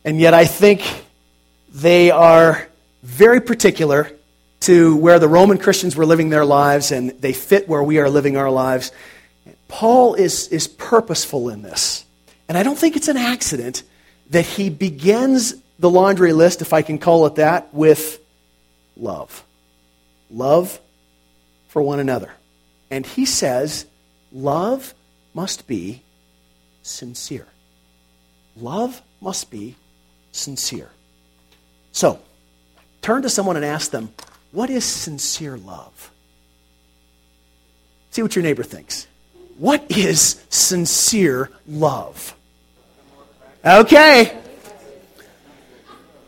and 0.03 0.19
yet 0.19 0.33
I 0.33 0.45
think 0.45 0.83
they 1.69 2.11
are 2.11 2.67
very 3.03 3.41
particular 3.41 4.11
to 4.61 4.95
where 4.97 5.19
the 5.19 5.27
Roman 5.27 5.57
Christians 5.57 5.95
were 5.95 6.05
living 6.05 6.29
their 6.29 6.45
lives, 6.45 6.91
and 6.91 7.11
they 7.21 7.33
fit 7.33 7.67
where 7.67 7.83
we 7.83 7.99
are 7.99 8.09
living 8.09 8.37
our 8.37 8.49
lives. 8.49 8.91
Paul 9.67 10.15
is, 10.15 10.47
is 10.47 10.67
purposeful 10.67 11.49
in 11.49 11.61
this. 11.61 12.05
And 12.49 12.57
I 12.57 12.63
don't 12.63 12.77
think 12.77 12.95
it's 12.95 13.07
an 13.07 13.17
accident 13.17 13.83
that 14.29 14.45
he 14.45 14.69
begins 14.69 15.55
the 15.79 15.89
laundry 15.89 16.33
list, 16.33 16.61
if 16.61 16.73
I 16.73 16.81
can 16.81 16.97
call 16.97 17.25
it 17.27 17.35
that, 17.35 17.73
with 17.73 18.19
love. 18.95 19.43
Love 20.31 20.79
for 21.69 21.81
one 21.81 21.99
another. 21.99 22.31
And 22.89 23.05
he 23.05 23.25
says, 23.25 23.85
love 24.31 24.93
must 25.33 25.67
be 25.67 26.01
sincere. 26.81 27.47
Love 28.55 29.01
must 29.21 29.51
be 29.51 29.75
sincere. 30.31 30.89
So, 31.91 32.19
turn 33.01 33.21
to 33.23 33.29
someone 33.29 33.55
and 33.55 33.65
ask 33.65 33.91
them, 33.91 34.13
what 34.51 34.69
is 34.69 34.85
sincere 34.85 35.57
love? 35.57 36.11
See 38.11 38.21
what 38.21 38.35
your 38.35 38.43
neighbor 38.43 38.63
thinks. 38.63 39.07
What 39.57 39.91
is 39.91 40.43
sincere 40.49 41.51
love? 41.67 42.35
Okay. 43.65 44.37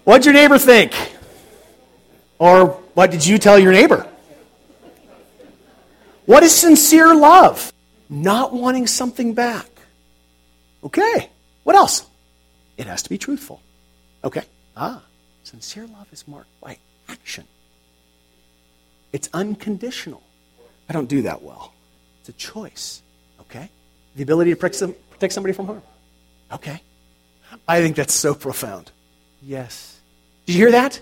What'd 0.04 0.26
your 0.26 0.34
neighbor 0.34 0.58
think? 0.58 0.94
Or 2.38 2.68
what 2.94 3.12
did 3.12 3.26
you 3.26 3.38
tell 3.38 3.60
your 3.60 3.72
neighbor? 3.72 4.08
What 6.30 6.44
is 6.44 6.54
sincere 6.54 7.16
love? 7.16 7.74
Not 8.08 8.54
wanting 8.54 8.86
something 8.86 9.34
back. 9.34 9.66
Okay. 10.84 11.28
What 11.64 11.76
else? 11.76 12.06
It 12.78 12.86
has 12.86 13.02
to 13.02 13.10
be 13.10 13.18
truthful. 13.18 13.64
Okay. 14.24 14.44
Ah, 14.78 15.02
sincere 15.44 15.88
love 15.88 16.06
is 16.12 16.28
marked 16.28 16.52
by 16.62 16.78
action. 17.08 17.46
It's 19.12 19.28
unconditional. 19.34 20.22
I 20.88 20.94
don't 20.94 21.10
do 21.10 21.24
that 21.24 21.42
well. 21.42 21.74
It's 22.20 22.30
a 22.30 22.34
choice. 22.34 23.02
Okay? 23.42 23.68
The 24.16 24.22
ability 24.22 24.52
to 24.52 24.56
protect 24.56 25.34
somebody 25.34 25.54
from 25.54 25.66
harm. 25.66 25.82
Okay. 26.52 26.80
I 27.68 27.82
think 27.82 27.96
that's 27.96 28.14
so 28.14 28.36
profound. 28.36 28.92
Yes. 29.42 30.00
Did 30.46 30.54
you 30.54 30.60
hear 30.60 30.72
that? 30.74 31.02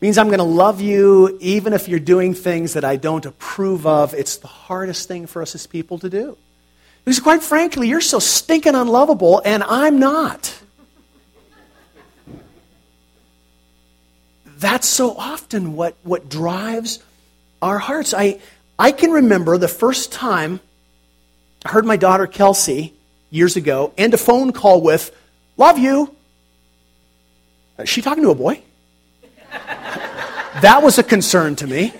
Means 0.00 0.16
I'm 0.16 0.28
going 0.28 0.38
to 0.38 0.44
love 0.44 0.80
you 0.80 1.36
even 1.40 1.72
if 1.72 1.88
you're 1.88 2.00
doing 2.00 2.34
things 2.34 2.72
that 2.72 2.84
I 2.84 2.96
don't 2.96 3.26
approve 3.26 3.86
of. 3.86 4.14
It's 4.14 4.38
the 4.38 4.46
hardest 4.46 5.08
thing 5.08 5.26
for 5.26 5.42
us 5.42 5.54
as 5.54 5.66
people 5.66 5.98
to 5.98 6.08
do. 6.08 6.36
Because 7.04 7.20
quite 7.20 7.42
frankly, 7.42 7.88
you're 7.88 8.00
so 8.00 8.18
stinking 8.18 8.74
unlovable, 8.74 9.42
and 9.44 9.62
I'm 9.62 9.98
not. 9.98 10.58
That's 14.58 14.86
so 14.86 15.16
often 15.16 15.74
what, 15.74 15.96
what 16.02 16.28
drives 16.28 16.98
our 17.62 17.78
hearts. 17.78 18.12
I, 18.12 18.40
I 18.78 18.92
can 18.92 19.10
remember 19.10 19.56
the 19.56 19.68
first 19.68 20.12
time 20.12 20.60
I 21.64 21.70
heard 21.70 21.86
my 21.86 21.96
daughter 21.96 22.26
Kelsey 22.26 22.94
years 23.30 23.56
ago 23.56 23.92
end 23.96 24.14
a 24.14 24.18
phone 24.18 24.52
call 24.52 24.80
with, 24.82 25.16
Love 25.56 25.78
you. 25.78 26.14
Is 27.78 27.88
she 27.88 28.00
talking 28.00 28.22
to 28.24 28.30
a 28.30 28.34
boy? 28.34 28.62
That 30.62 30.82
was 30.82 30.98
a 30.98 31.02
concern 31.02 31.56
to 31.56 31.66
me. 31.66 31.92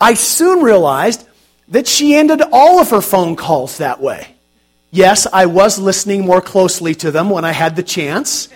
I 0.00 0.14
soon 0.14 0.62
realized 0.62 1.26
that 1.68 1.86
she 1.86 2.14
ended 2.14 2.42
all 2.50 2.80
of 2.80 2.90
her 2.90 3.00
phone 3.00 3.36
calls 3.36 3.78
that 3.78 4.00
way. 4.00 4.34
Yes, 4.90 5.26
I 5.32 5.46
was 5.46 5.78
listening 5.78 6.26
more 6.26 6.40
closely 6.40 6.94
to 6.96 7.10
them 7.10 7.30
when 7.30 7.44
I 7.44 7.52
had 7.52 7.76
the 7.76 7.82
chance. 7.82 8.48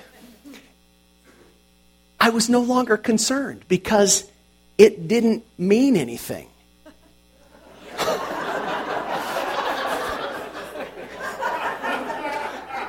I 2.18 2.30
was 2.30 2.48
no 2.48 2.60
longer 2.60 2.96
concerned 2.96 3.64
because 3.68 4.28
it 4.76 5.06
didn't 5.08 5.44
mean 5.56 5.96
anything. 5.96 6.48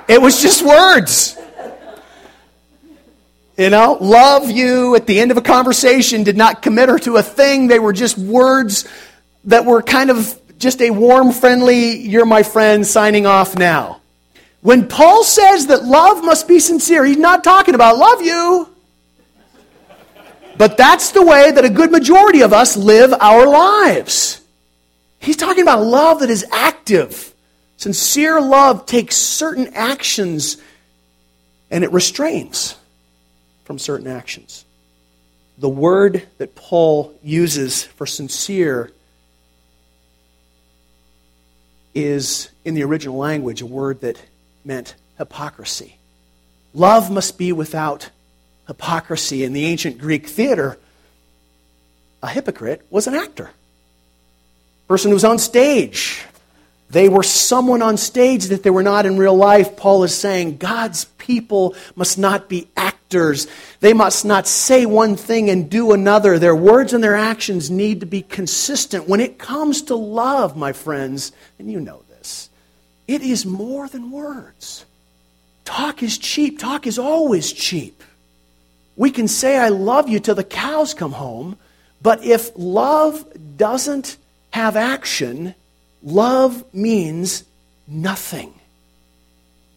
it 0.08 0.22
was 0.22 0.41
just 0.41 0.62
words. 0.63 1.37
You 3.58 3.72
know, 3.72 3.98
love 4.00 4.52
you 4.52 4.96
at 4.96 5.08
the 5.08 5.20
end 5.20 5.32
of 5.32 5.38
a 5.38 5.41
conversation 5.41 6.22
did 6.22 6.38
not 6.38 6.62
commit 6.62 6.89
her 6.89 7.00
to 7.00 7.17
a 7.17 7.24
thing. 7.24 7.67
They 7.67 7.80
were 7.80 7.91
just 7.91 8.15
words 8.15 8.88
that 9.46 9.65
were 9.65 9.82
kind 9.82 10.12
of 10.12 10.39
just 10.60 10.80
a 10.80 10.91
warm, 10.91 11.32
friendly, 11.32 11.98
you're 11.98 12.26
my 12.26 12.43
friend, 12.43 12.86
signing 12.86 13.26
off 13.26 13.58
now. 13.58 14.00
When 14.62 14.88
Paul 14.88 15.24
says 15.24 15.67
that 15.67 15.84
love 15.84 16.24
must 16.24 16.48
be 16.48 16.60
sincere, 16.60 17.04
he's 17.04 17.17
not 17.17 17.43
talking 17.43 17.74
about 17.74 17.98
love 17.98 18.22
you. 18.22 18.70
But 20.60 20.78
that's 20.78 21.12
the 21.12 21.26
way 21.26 21.52
that 21.52 21.65
a 21.65 21.70
good 21.70 21.91
majority 21.91 22.41
of 22.41 22.54
us 22.54 22.78
live 22.78 23.12
our 23.12 23.48
lives. 23.48 24.39
He's 25.20 25.38
talking 25.38 25.63
about 25.63 25.84
love 25.84 26.20
that 26.20 26.30
is 26.30 26.46
active. 26.52 27.34
Sincere 27.78 28.39
love 28.39 28.86
takes 28.86 29.15
certain 29.15 29.74
actions 29.74 30.58
and 31.72 31.84
it 31.84 31.91
restrains 31.91 32.76
from 33.67 33.77
certain 33.77 34.08
actions. 34.08 34.63
The 35.58 35.67
word 35.67 36.25
that 36.38 36.56
Paul 36.56 37.13
uses 37.21 37.84
for 37.84 38.06
sincere 38.06 38.93
is, 41.93 42.49
in 42.63 42.75
the 42.75 42.84
original 42.84 43.17
language, 43.17 43.62
a 43.62 43.65
word 43.65 43.99
that 44.01 44.23
meant 44.63 44.95
hypocrisy. 45.17 45.97
Love 46.73 47.12
must 47.12 47.38
be 47.38 47.51
without 47.51 48.10
hypocrisy. 48.67 49.43
In 49.43 49.51
the 49.51 49.65
ancient 49.65 49.97
Greek 49.97 50.27
theater, 50.27 50.77
a 52.23 52.30
hypocrite 52.30 52.86
was 52.89 53.06
an 53.08 53.15
actor. 53.15 53.51
Person 54.88 55.12
who 55.12 55.15
was 55.15 55.25
on 55.25 55.39
stage. 55.39 56.23
They 56.89 57.10
were 57.10 57.23
someone 57.23 57.82
on 57.82 57.97
stage 57.97 58.45
that 58.45 58.63
they 58.63 58.69
were 58.69 58.82
not 58.82 59.06
in 59.06 59.17
real 59.17 59.36
life. 59.36 59.75
Paul 59.75 60.06
is 60.06 60.15
saying 60.15 60.56
God's 60.56 61.03
people 61.17 61.75
must 61.97 62.17
not 62.17 62.47
be 62.47 62.69
actors. 63.08 63.48
They 63.80 63.93
must 63.93 64.26
not 64.26 64.48
say 64.48 64.86
one 64.86 65.15
thing 65.15 65.50
and 65.50 65.70
do 65.70 65.93
another. 65.93 66.38
Their 66.38 66.56
words 66.56 66.91
and 66.91 67.02
their 67.02 67.15
actions 67.15 67.72
need 67.72 68.02
to 68.02 68.06
be 68.06 68.22
consistent. 68.22 69.08
When 69.08 69.22
it 69.22 69.38
comes 69.38 69.84
to 69.84 69.96
love, 69.96 70.58
my 70.58 70.74
friends, 70.74 71.32
and 71.58 71.72
you 71.72 71.80
know 71.80 72.02
this, 72.10 72.50
it 73.08 73.22
is 73.22 73.46
more 73.46 73.88
than 73.88 74.12
words. 74.12 74.86
Talk 75.63 76.04
is 76.04 76.17
cheap. 76.17 76.60
Talk 76.60 76.86
is 76.86 77.00
always 77.00 77.54
cheap. 77.54 78.04
We 78.98 79.10
can 79.12 79.30
say, 79.30 79.58
I 79.58 79.70
love 79.70 80.10
you 80.10 80.20
till 80.20 80.36
the 80.36 80.43
cows 80.43 80.93
come 80.93 81.13
home, 81.13 81.58
but 82.02 82.26
if 82.26 82.52
love 82.58 83.26
doesn't 83.56 84.17
have 84.52 84.76
action, 84.76 85.56
love 86.04 86.63
means 86.74 87.46
nothing. 87.88 88.54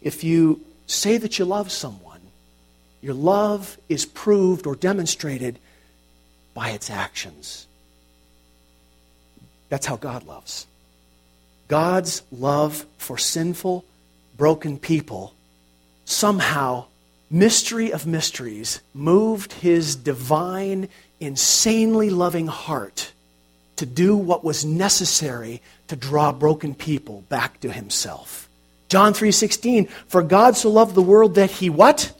If 0.01 0.23
you 0.23 0.61
say 0.87 1.17
that 1.17 1.39
you 1.39 1.45
love 1.45 1.71
someone, 1.71 2.10
your 3.01 3.13
love 3.13 3.77
is 3.89 4.05
proved 4.05 4.67
or 4.67 4.75
demonstrated 4.75 5.59
by 6.53 6.69
its 6.69 6.89
actions. 6.89 7.67
That's 9.69 9.85
how 9.85 9.95
God 9.95 10.25
loves. 10.25 10.67
God's 11.67 12.21
love 12.31 12.85
for 12.97 13.17
sinful, 13.17 13.85
broken 14.37 14.77
people 14.77 15.33
somehow, 16.11 16.85
mystery 17.29 17.91
of 17.91 18.05
mysteries, 18.05 18.81
moved 18.93 19.53
his 19.53 19.95
divine, 19.95 20.89
insanely 21.19 22.09
loving 22.09 22.47
heart 22.47 23.13
to 23.77 23.85
do 23.85 24.15
what 24.15 24.43
was 24.43 24.65
necessary 24.65 25.61
to 25.87 25.95
draw 25.95 26.31
broken 26.31 26.75
people 26.75 27.23
back 27.29 27.59
to 27.61 27.71
himself. 27.71 28.49
John 28.89 29.13
3:16 29.13 29.87
For 30.07 30.21
God 30.21 30.57
so 30.57 30.69
loved 30.69 30.95
the 30.95 31.01
world 31.01 31.35
that 31.35 31.51
he 31.51 31.69
what? 31.69 32.11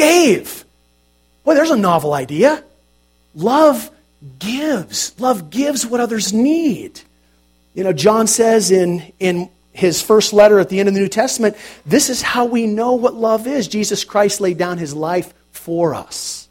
Gave. 0.00 0.64
Boy, 1.44 1.54
there's 1.54 1.70
a 1.70 1.76
novel 1.76 2.14
idea. 2.14 2.64
Love 3.34 3.90
gives. 4.38 5.18
Love 5.20 5.50
gives 5.50 5.84
what 5.84 6.00
others 6.00 6.32
need. 6.32 7.02
You 7.74 7.84
know, 7.84 7.92
John 7.92 8.26
says 8.26 8.70
in, 8.70 9.12
in 9.18 9.50
his 9.72 10.00
first 10.00 10.32
letter 10.32 10.58
at 10.58 10.70
the 10.70 10.80
end 10.80 10.88
of 10.88 10.94
the 10.94 11.00
New 11.00 11.08
Testament, 11.08 11.54
this 11.84 12.08
is 12.08 12.22
how 12.22 12.46
we 12.46 12.66
know 12.66 12.94
what 12.94 13.12
love 13.12 13.46
is. 13.46 13.68
Jesus 13.68 14.02
Christ 14.02 14.40
laid 14.40 14.56
down 14.56 14.78
his 14.78 14.94
life 14.94 15.34
for 15.52 15.94
us. 15.94 16.48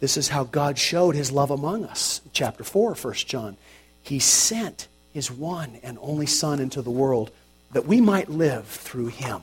This 0.00 0.18
is 0.18 0.28
how 0.28 0.44
God 0.44 0.78
showed 0.78 1.14
his 1.14 1.32
love 1.32 1.50
among 1.50 1.86
us. 1.86 2.20
Chapter 2.34 2.62
4, 2.62 2.94
1 2.94 3.14
John. 3.14 3.56
He 4.02 4.18
sent 4.18 4.86
his 5.14 5.30
one 5.30 5.78
and 5.82 5.96
only 6.02 6.26
Son 6.26 6.60
into 6.60 6.82
the 6.82 6.90
world 6.90 7.30
that 7.72 7.86
we 7.86 8.02
might 8.02 8.28
live 8.28 8.66
through 8.66 9.08
him. 9.08 9.40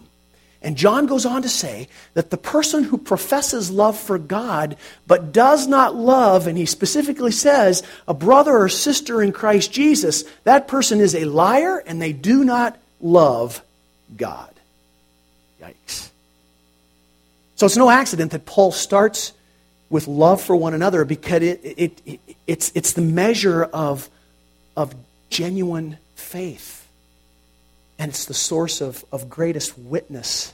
And 0.62 0.76
John 0.76 1.06
goes 1.06 1.26
on 1.26 1.44
to 1.44 1.50
say 1.50 1.88
that 2.14 2.32
the 2.32 2.38
person 2.38 2.84
who 2.84 2.98
professes 2.98 3.70
love 3.70 3.98
for 3.98 4.18
God 4.18 4.76
but 5.06 5.32
does 5.32 5.68
not 5.68 5.96
love, 5.96 6.48
and 6.48 6.58
he 6.58 6.66
specifically 6.66 7.32
says, 7.32 7.84
a 8.08 8.14
brother 8.14 8.58
or 8.58 8.70
sister 8.70 9.22
in 9.22 9.32
Christ 9.32 9.72
Jesus, 9.72 10.24
that 10.44 10.68
person 10.68 11.00
is 11.00 11.14
a 11.14 11.26
liar 11.26 11.84
and 11.86 12.02
they 12.02 12.12
do 12.12 12.44
not 12.44 12.78
love 13.00 13.62
God. 14.16 14.54
Yikes. 15.62 16.10
So 17.56 17.66
it's 17.66 17.78
no 17.78 17.90
accident 17.90 18.32
that 18.32 18.46
Paul 18.46 18.72
starts 18.72 19.34
with 19.90 20.08
love 20.08 20.42
for 20.42 20.56
one 20.56 20.74
another 20.74 21.06
because 21.06 21.44
it, 21.44 21.62
it, 21.64 22.02
it, 22.06 22.20
it's, 22.46 22.72
it's 22.76 22.94
the 22.94 23.02
measure 23.02 23.64
of, 23.64 24.10
of 24.76 24.94
genuine 25.30 25.98
faith. 26.16 26.77
And 28.00 28.10
it's 28.10 28.26
the 28.26 28.34
source 28.34 28.82
of, 28.82 29.04
of 29.12 29.30
greatest 29.30 29.78
witness 29.78 30.54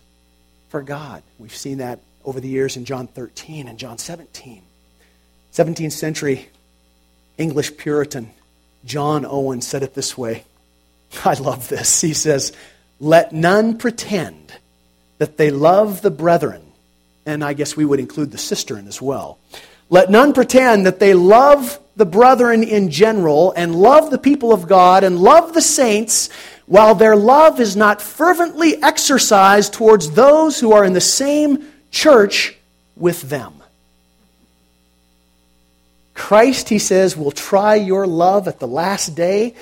for 0.69 0.81
God. 0.81 1.23
We've 1.37 1.55
seen 1.55 1.79
that 1.79 1.99
over 2.23 2.39
the 2.39 2.47
years 2.47 2.77
in 2.77 2.85
John 2.85 3.07
13 3.07 3.67
and 3.67 3.77
John 3.77 3.97
17. 3.97 4.61
17th 5.51 5.91
century 5.91 6.49
English 7.37 7.77
Puritan 7.77 8.31
John 8.85 9.25
Owen 9.25 9.61
said 9.61 9.83
it 9.83 9.93
this 9.93 10.17
way. 10.17 10.43
I 11.25 11.33
love 11.35 11.69
this. 11.69 12.01
He 12.01 12.13
says, 12.13 12.53
Let 12.99 13.31
none 13.31 13.77
pretend 13.77 14.53
that 15.19 15.37
they 15.37 15.51
love 15.51 16.01
the 16.01 16.11
brethren, 16.11 16.61
and 17.25 17.43
I 17.43 17.53
guess 17.53 17.77
we 17.77 17.85
would 17.85 17.99
include 17.99 18.31
the 18.31 18.37
sister 18.37 18.77
in 18.77 18.87
as 18.87 19.01
well. 19.01 19.37
Let 19.89 20.09
none 20.09 20.33
pretend 20.33 20.85
that 20.85 20.99
they 20.99 21.13
love 21.13 21.79
the 21.95 22.05
brethren 22.05 22.63
in 22.63 22.89
general 22.89 23.53
and 23.55 23.75
love 23.75 24.09
the 24.09 24.17
people 24.17 24.51
of 24.51 24.67
God 24.67 25.03
and 25.03 25.19
love 25.19 25.53
the 25.53 25.61
saints 25.61 26.29
while 26.65 26.95
their 26.95 27.15
love 27.15 27.59
is 27.59 27.75
not 27.75 28.01
fervently 28.01 28.81
exercised 28.81 29.73
towards 29.73 30.11
those 30.11 30.59
who 30.59 30.71
are 30.71 30.85
in 30.85 30.93
the 30.93 31.01
same 31.01 31.67
church 31.91 32.55
with 32.95 33.21
them. 33.29 33.53
Christ, 36.13 36.69
he 36.69 36.79
says, 36.79 37.17
will 37.17 37.31
try 37.31 37.75
your 37.75 38.07
love 38.07 38.47
at 38.47 38.59
the 38.59 38.67
last 38.67 39.15
day 39.15 39.55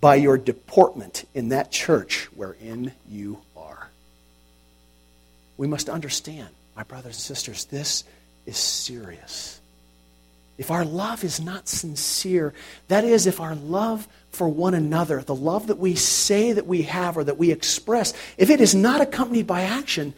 by 0.00 0.16
your 0.16 0.38
deportment 0.38 1.24
in 1.34 1.50
that 1.50 1.70
church 1.70 2.28
wherein 2.34 2.92
you 3.08 3.38
are. 3.56 3.88
We 5.56 5.66
must 5.66 5.88
understand, 5.88 6.48
my 6.74 6.82
brothers 6.82 7.16
and 7.16 7.22
sisters, 7.22 7.66
this 7.66 8.04
is 8.46 8.56
serious. 8.56 9.59
If 10.60 10.70
our 10.70 10.84
love 10.84 11.24
is 11.24 11.40
not 11.40 11.68
sincere, 11.68 12.52
that 12.88 13.02
is, 13.02 13.26
if 13.26 13.40
our 13.40 13.54
love 13.54 14.06
for 14.30 14.46
one 14.46 14.74
another, 14.74 15.22
the 15.22 15.34
love 15.34 15.68
that 15.68 15.78
we 15.78 15.94
say 15.94 16.52
that 16.52 16.66
we 16.66 16.82
have 16.82 17.16
or 17.16 17.24
that 17.24 17.38
we 17.38 17.50
express, 17.50 18.12
if 18.36 18.50
it 18.50 18.60
is 18.60 18.74
not 18.74 19.00
accompanied 19.00 19.46
by 19.46 19.62
action, 19.62 20.12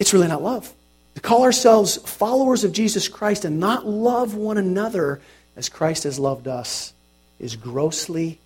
it's 0.00 0.12
really 0.12 0.26
not 0.26 0.42
love. 0.42 0.72
To 1.14 1.20
call 1.20 1.44
ourselves 1.44 1.96
followers 1.96 2.64
of 2.64 2.72
Jesus 2.72 3.06
Christ 3.06 3.44
and 3.44 3.60
not 3.60 3.86
love 3.86 4.34
one 4.34 4.58
another 4.58 5.20
as 5.54 5.68
Christ 5.68 6.02
has 6.02 6.18
loved 6.18 6.48
us 6.48 6.92
is 7.38 7.54
grossly 7.54 8.40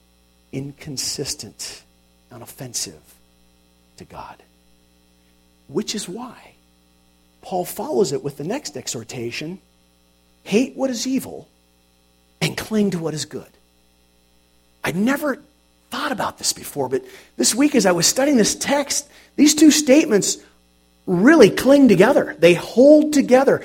inconsistent 0.52 1.82
and 2.30 2.42
offensive 2.42 3.00
to 3.96 4.04
God. 4.04 4.42
Which 5.68 5.94
is 5.94 6.06
why 6.06 6.52
Paul 7.40 7.64
follows 7.64 8.12
it 8.12 8.22
with 8.22 8.36
the 8.36 8.44
next 8.44 8.76
exhortation 8.76 9.62
hate 10.48 10.74
what 10.74 10.88
is 10.88 11.06
evil 11.06 11.46
and 12.40 12.56
cling 12.56 12.92
to 12.92 12.98
what 12.98 13.12
is 13.12 13.26
good. 13.26 13.46
I'd 14.82 14.96
never 14.96 15.42
thought 15.90 16.10
about 16.10 16.38
this 16.38 16.54
before, 16.54 16.88
but 16.88 17.04
this 17.36 17.54
week 17.54 17.74
as 17.74 17.84
I 17.84 17.92
was 17.92 18.06
studying 18.06 18.38
this 18.38 18.54
text, 18.54 19.06
these 19.36 19.54
two 19.54 19.70
statements 19.70 20.38
really 21.06 21.50
cling 21.50 21.88
together. 21.88 22.34
They 22.38 22.54
hold 22.54 23.12
together. 23.12 23.62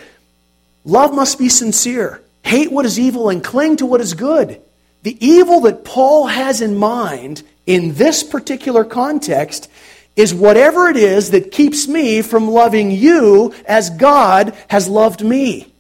Love 0.84 1.14
must 1.14 1.40
be 1.40 1.48
sincere. 1.48 2.22
Hate 2.44 2.70
what 2.70 2.86
is 2.86 3.00
evil 3.00 3.30
and 3.30 3.42
cling 3.42 3.78
to 3.78 3.86
what 3.86 4.02
is 4.02 4.14
good. 4.14 4.62
The 5.04 5.18
evil 5.26 5.62
that 5.62 5.86
Paul 5.86 6.28
has 6.28 6.60
in 6.60 6.76
mind 6.76 7.44
in 7.66 7.94
this 7.94 8.24
particular 8.24 8.84
context 8.84 9.70
is 10.18 10.34
whatever 10.34 10.90
it 10.90 10.98
is 10.98 11.32
that 11.32 11.52
keeps 11.52 11.88
me 11.88 12.22
from 12.22 12.50
loving 12.50 12.92
you 12.92 13.54
as 13.66 13.90
God 13.90 14.54
has 14.68 14.90
loved 14.90 15.24
me. 15.24 15.73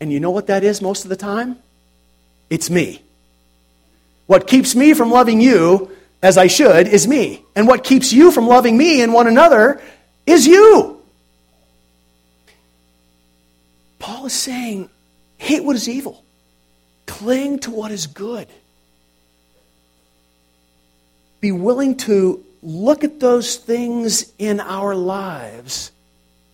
And 0.00 0.12
you 0.12 0.20
know 0.20 0.30
what 0.30 0.48
that 0.48 0.64
is 0.64 0.82
most 0.82 1.04
of 1.04 1.08
the 1.08 1.16
time? 1.16 1.58
It's 2.50 2.70
me. 2.70 3.02
What 4.26 4.46
keeps 4.46 4.74
me 4.74 4.94
from 4.94 5.10
loving 5.10 5.40
you 5.40 5.90
as 6.22 6.38
I 6.38 6.46
should 6.46 6.88
is 6.88 7.06
me. 7.06 7.42
And 7.54 7.68
what 7.68 7.84
keeps 7.84 8.12
you 8.12 8.30
from 8.30 8.46
loving 8.46 8.76
me 8.76 9.02
and 9.02 9.12
one 9.12 9.26
another 9.26 9.80
is 10.26 10.46
you. 10.46 11.02
Paul 13.98 14.26
is 14.26 14.32
saying, 14.32 14.88
hate 15.38 15.64
what 15.64 15.76
is 15.76 15.88
evil, 15.88 16.22
cling 17.06 17.58
to 17.60 17.70
what 17.70 17.90
is 17.90 18.06
good. 18.06 18.48
Be 21.40 21.52
willing 21.52 21.96
to 21.98 22.42
look 22.62 23.04
at 23.04 23.20
those 23.20 23.56
things 23.56 24.32
in 24.38 24.60
our 24.60 24.94
lives 24.94 25.92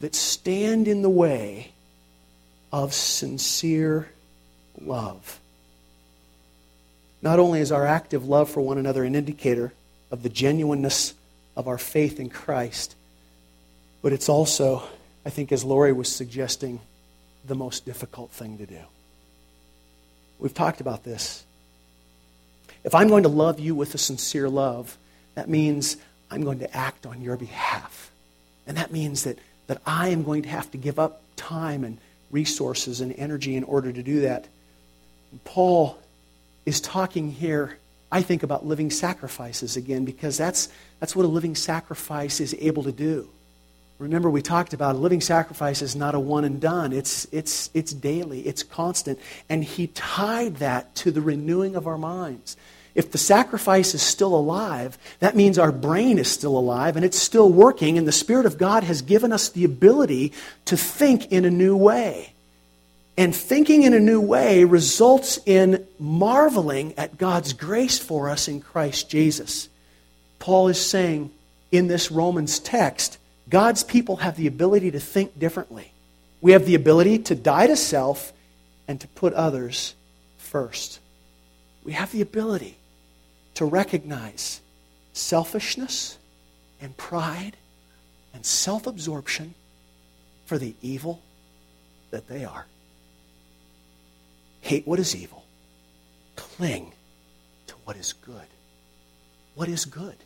that 0.00 0.14
stand 0.14 0.88
in 0.88 1.02
the 1.02 1.10
way 1.10 1.70
of 2.72 2.94
sincere 2.94 4.10
love. 4.80 5.38
Not 7.22 7.38
only 7.38 7.60
is 7.60 7.72
our 7.72 7.86
active 7.86 8.26
love 8.26 8.48
for 8.48 8.60
one 8.60 8.78
another 8.78 9.04
an 9.04 9.14
indicator 9.14 9.72
of 10.10 10.22
the 10.22 10.28
genuineness 10.28 11.14
of 11.56 11.68
our 11.68 11.78
faith 11.78 12.18
in 12.18 12.30
Christ, 12.30 12.94
but 14.02 14.12
it's 14.12 14.28
also, 14.28 14.82
I 15.26 15.30
think, 15.30 15.52
as 15.52 15.64
Lori 15.64 15.92
was 15.92 16.10
suggesting, 16.10 16.80
the 17.44 17.54
most 17.54 17.84
difficult 17.84 18.30
thing 18.30 18.58
to 18.58 18.66
do. 18.66 18.80
We've 20.38 20.54
talked 20.54 20.80
about 20.80 21.04
this. 21.04 21.44
If 22.84 22.94
I'm 22.94 23.08
going 23.08 23.24
to 23.24 23.28
love 23.28 23.60
you 23.60 23.74
with 23.74 23.94
a 23.94 23.98
sincere 23.98 24.48
love, 24.48 24.96
that 25.34 25.48
means 25.48 25.96
I'm 26.30 26.44
going 26.44 26.60
to 26.60 26.76
act 26.76 27.04
on 27.04 27.20
your 27.20 27.36
behalf. 27.36 28.10
And 28.66 28.76
that 28.76 28.92
means 28.92 29.24
that, 29.24 29.38
that 29.66 29.82
I 29.84 30.08
am 30.08 30.22
going 30.22 30.42
to 30.42 30.48
have 30.48 30.70
to 30.70 30.78
give 30.78 30.98
up 30.98 31.22
time 31.36 31.84
and 31.84 31.98
resources 32.30 33.00
and 33.00 33.14
energy 33.16 33.56
in 33.56 33.64
order 33.64 33.92
to 33.92 34.02
do 34.02 34.20
that. 34.22 34.46
Paul 35.44 35.98
is 36.66 36.80
talking 36.80 37.30
here, 37.30 37.78
I 38.10 38.22
think, 38.22 38.42
about 38.42 38.66
living 38.66 38.90
sacrifices 38.90 39.76
again, 39.76 40.04
because 40.04 40.36
that's, 40.36 40.68
that's 40.98 41.14
what 41.16 41.24
a 41.24 41.28
living 41.28 41.54
sacrifice 41.54 42.40
is 42.40 42.54
able 42.58 42.82
to 42.84 42.92
do. 42.92 43.28
Remember, 43.98 44.30
we 44.30 44.40
talked 44.40 44.72
about 44.72 44.94
a 44.94 44.98
living 44.98 45.20
sacrifice 45.20 45.82
is 45.82 45.94
not 45.94 46.14
a 46.14 46.20
one 46.20 46.44
and 46.44 46.58
done. 46.58 46.92
It's, 46.92 47.26
it's, 47.32 47.68
it's 47.74 47.92
daily, 47.92 48.40
it's 48.40 48.62
constant. 48.62 49.18
And 49.48 49.62
he 49.62 49.88
tied 49.88 50.56
that 50.56 50.94
to 50.96 51.10
the 51.10 51.20
renewing 51.20 51.76
of 51.76 51.86
our 51.86 51.98
minds. 51.98 52.56
If 52.94 53.12
the 53.12 53.18
sacrifice 53.18 53.94
is 53.94 54.02
still 54.02 54.34
alive, 54.34 54.98
that 55.20 55.36
means 55.36 55.58
our 55.58 55.72
brain 55.72 56.18
is 56.18 56.30
still 56.30 56.58
alive 56.58 56.96
and 56.96 57.04
it's 57.04 57.18
still 57.18 57.50
working, 57.50 57.98
and 57.98 58.06
the 58.06 58.12
Spirit 58.12 58.46
of 58.46 58.58
God 58.58 58.84
has 58.84 59.02
given 59.02 59.32
us 59.32 59.48
the 59.48 59.64
ability 59.64 60.32
to 60.64 60.76
think 60.76 61.30
in 61.30 61.44
a 61.44 61.50
new 61.50 61.76
way. 61.76 62.32
And 63.16 63.34
thinking 63.34 63.82
in 63.82 63.92
a 63.92 64.00
new 64.00 64.20
way 64.20 64.64
results 64.64 65.38
in 65.44 65.86
marveling 65.98 66.94
at 66.96 67.18
God's 67.18 67.52
grace 67.52 67.98
for 67.98 68.30
us 68.30 68.48
in 68.48 68.60
Christ 68.60 69.10
Jesus. 69.10 69.68
Paul 70.38 70.68
is 70.68 70.84
saying 70.84 71.30
in 71.70 71.86
this 71.86 72.10
Romans 72.10 72.58
text, 72.58 73.18
God's 73.48 73.84
people 73.84 74.16
have 74.16 74.36
the 74.36 74.46
ability 74.46 74.92
to 74.92 75.00
think 75.00 75.38
differently. 75.38 75.92
We 76.40 76.52
have 76.52 76.66
the 76.66 76.74
ability 76.74 77.18
to 77.18 77.34
die 77.34 77.66
to 77.66 77.76
self 77.76 78.32
and 78.88 79.00
to 79.00 79.08
put 79.08 79.34
others 79.34 79.94
first. 80.38 80.98
We 81.84 81.92
have 81.92 82.10
the 82.12 82.22
ability 82.22 82.76
to 83.60 83.66
recognize 83.66 84.62
selfishness 85.12 86.16
and 86.80 86.96
pride 86.96 87.58
and 88.32 88.46
self 88.46 88.86
absorption 88.86 89.52
for 90.46 90.56
the 90.56 90.74
evil 90.80 91.20
that 92.10 92.26
they 92.26 92.42
are. 92.42 92.64
Hate 94.62 94.86
what 94.86 94.98
is 94.98 95.14
evil, 95.14 95.44
cling 96.36 96.94
to 97.66 97.74
what 97.84 97.98
is 97.98 98.14
good. 98.14 98.46
What 99.56 99.68
is 99.68 99.84
good? 99.84 100.16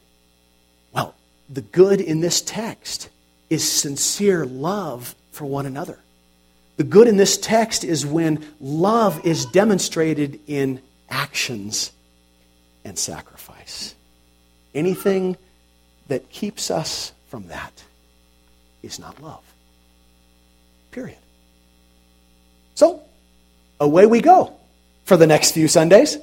Well, 0.93 1.17
the 1.53 1.63
good 1.63 2.01
in 2.01 2.21
this 2.21 2.41
text 2.41 3.09
is 3.51 3.69
sincere 3.69 4.47
love 4.47 5.17
for 5.33 5.45
one 5.45 5.67
another. 5.67 5.99
The 6.77 6.85
good 6.85 7.09
in 7.09 7.17
this 7.17 7.37
text 7.37 7.83
is 7.83 8.07
when 8.07 8.47
love 8.61 9.27
is 9.27 9.45
demonstrated 9.45 10.39
in 10.47 10.81
actions 11.11 11.91
and 12.85 12.99
sacrifice. 12.99 13.95
Anything 14.75 15.37
that 16.09 16.31
keeps 16.31 16.71
us 16.71 17.13
from 17.29 17.49
that 17.49 17.83
is 18.83 18.99
not 18.99 19.23
love. 19.23 19.43
Period. 20.91 21.19
So, 22.75 23.03
away 23.81 24.07
we 24.07 24.21
go 24.21 24.53
for 25.05 25.17
the 25.17 25.27
next 25.27 25.53
few 25.53 25.69
Sundays, 25.69 26.19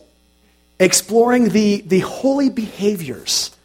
exploring 0.79 1.49
the, 1.49 1.81
the 1.81 1.99
holy 1.99 2.49
behaviors 2.49 3.55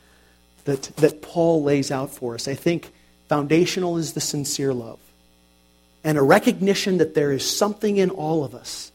that, 0.65 0.83
that 0.97 1.23
Paul 1.23 1.63
lays 1.63 1.91
out 1.91 2.11
for 2.11 2.35
us. 2.35 2.49
I 2.49 2.55
think 2.55 2.91
foundational 3.29 3.97
is 3.97 4.13
the 4.13 4.21
sincere 4.21 4.73
love 4.73 4.99
and 6.05 6.17
a 6.19 6.23
recognition 6.23 6.99
that 6.99 7.15
there 7.15 7.33
is 7.33 7.49
something 7.49 7.97
in 7.97 8.11
all 8.11 8.45
of 8.45 8.55
us 8.55 8.93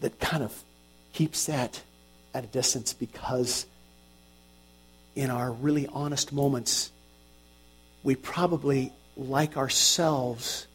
that 0.00 0.20
kind 0.20 0.42
of 0.42 0.52
keeps 1.14 1.46
that 1.46 1.80
at 2.34 2.44
a 2.44 2.46
distance 2.46 2.92
because 2.92 3.66
in 5.14 5.30
our 5.30 5.52
really 5.52 5.86
honest 5.92 6.32
moments, 6.32 6.90
we 8.02 8.14
probably, 8.14 8.92
like 9.16 9.56
ourselves, 9.56 10.66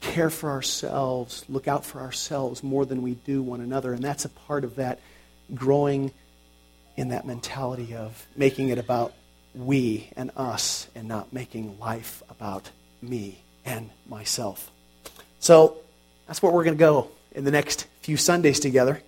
care 0.00 0.30
for 0.30 0.50
ourselves, 0.50 1.44
look 1.48 1.66
out 1.66 1.84
for 1.84 2.00
ourselves 2.00 2.62
more 2.62 2.84
than 2.84 3.02
we 3.02 3.14
do 3.14 3.42
one 3.42 3.60
another. 3.60 3.92
And 3.92 4.02
that's 4.02 4.24
a 4.24 4.28
part 4.28 4.64
of 4.64 4.76
that 4.76 5.00
growing 5.54 6.12
in 6.96 7.08
that 7.08 7.26
mentality 7.26 7.94
of 7.94 8.26
making 8.36 8.68
it 8.68 8.78
about 8.78 9.12
we 9.54 10.10
and 10.16 10.30
us 10.36 10.88
and 10.94 11.08
not 11.08 11.32
making 11.32 11.78
life 11.78 12.22
about 12.28 12.70
me 13.00 13.38
and 13.64 13.90
myself. 14.08 14.70
So 15.40 15.78
that's 16.26 16.42
where 16.42 16.52
we're 16.52 16.64
going 16.64 16.76
to 16.76 16.80
go 16.80 17.08
in 17.32 17.44
the 17.44 17.50
next 17.50 17.86
few 18.00 18.16
Sundays 18.16 18.60
together. 18.60 19.02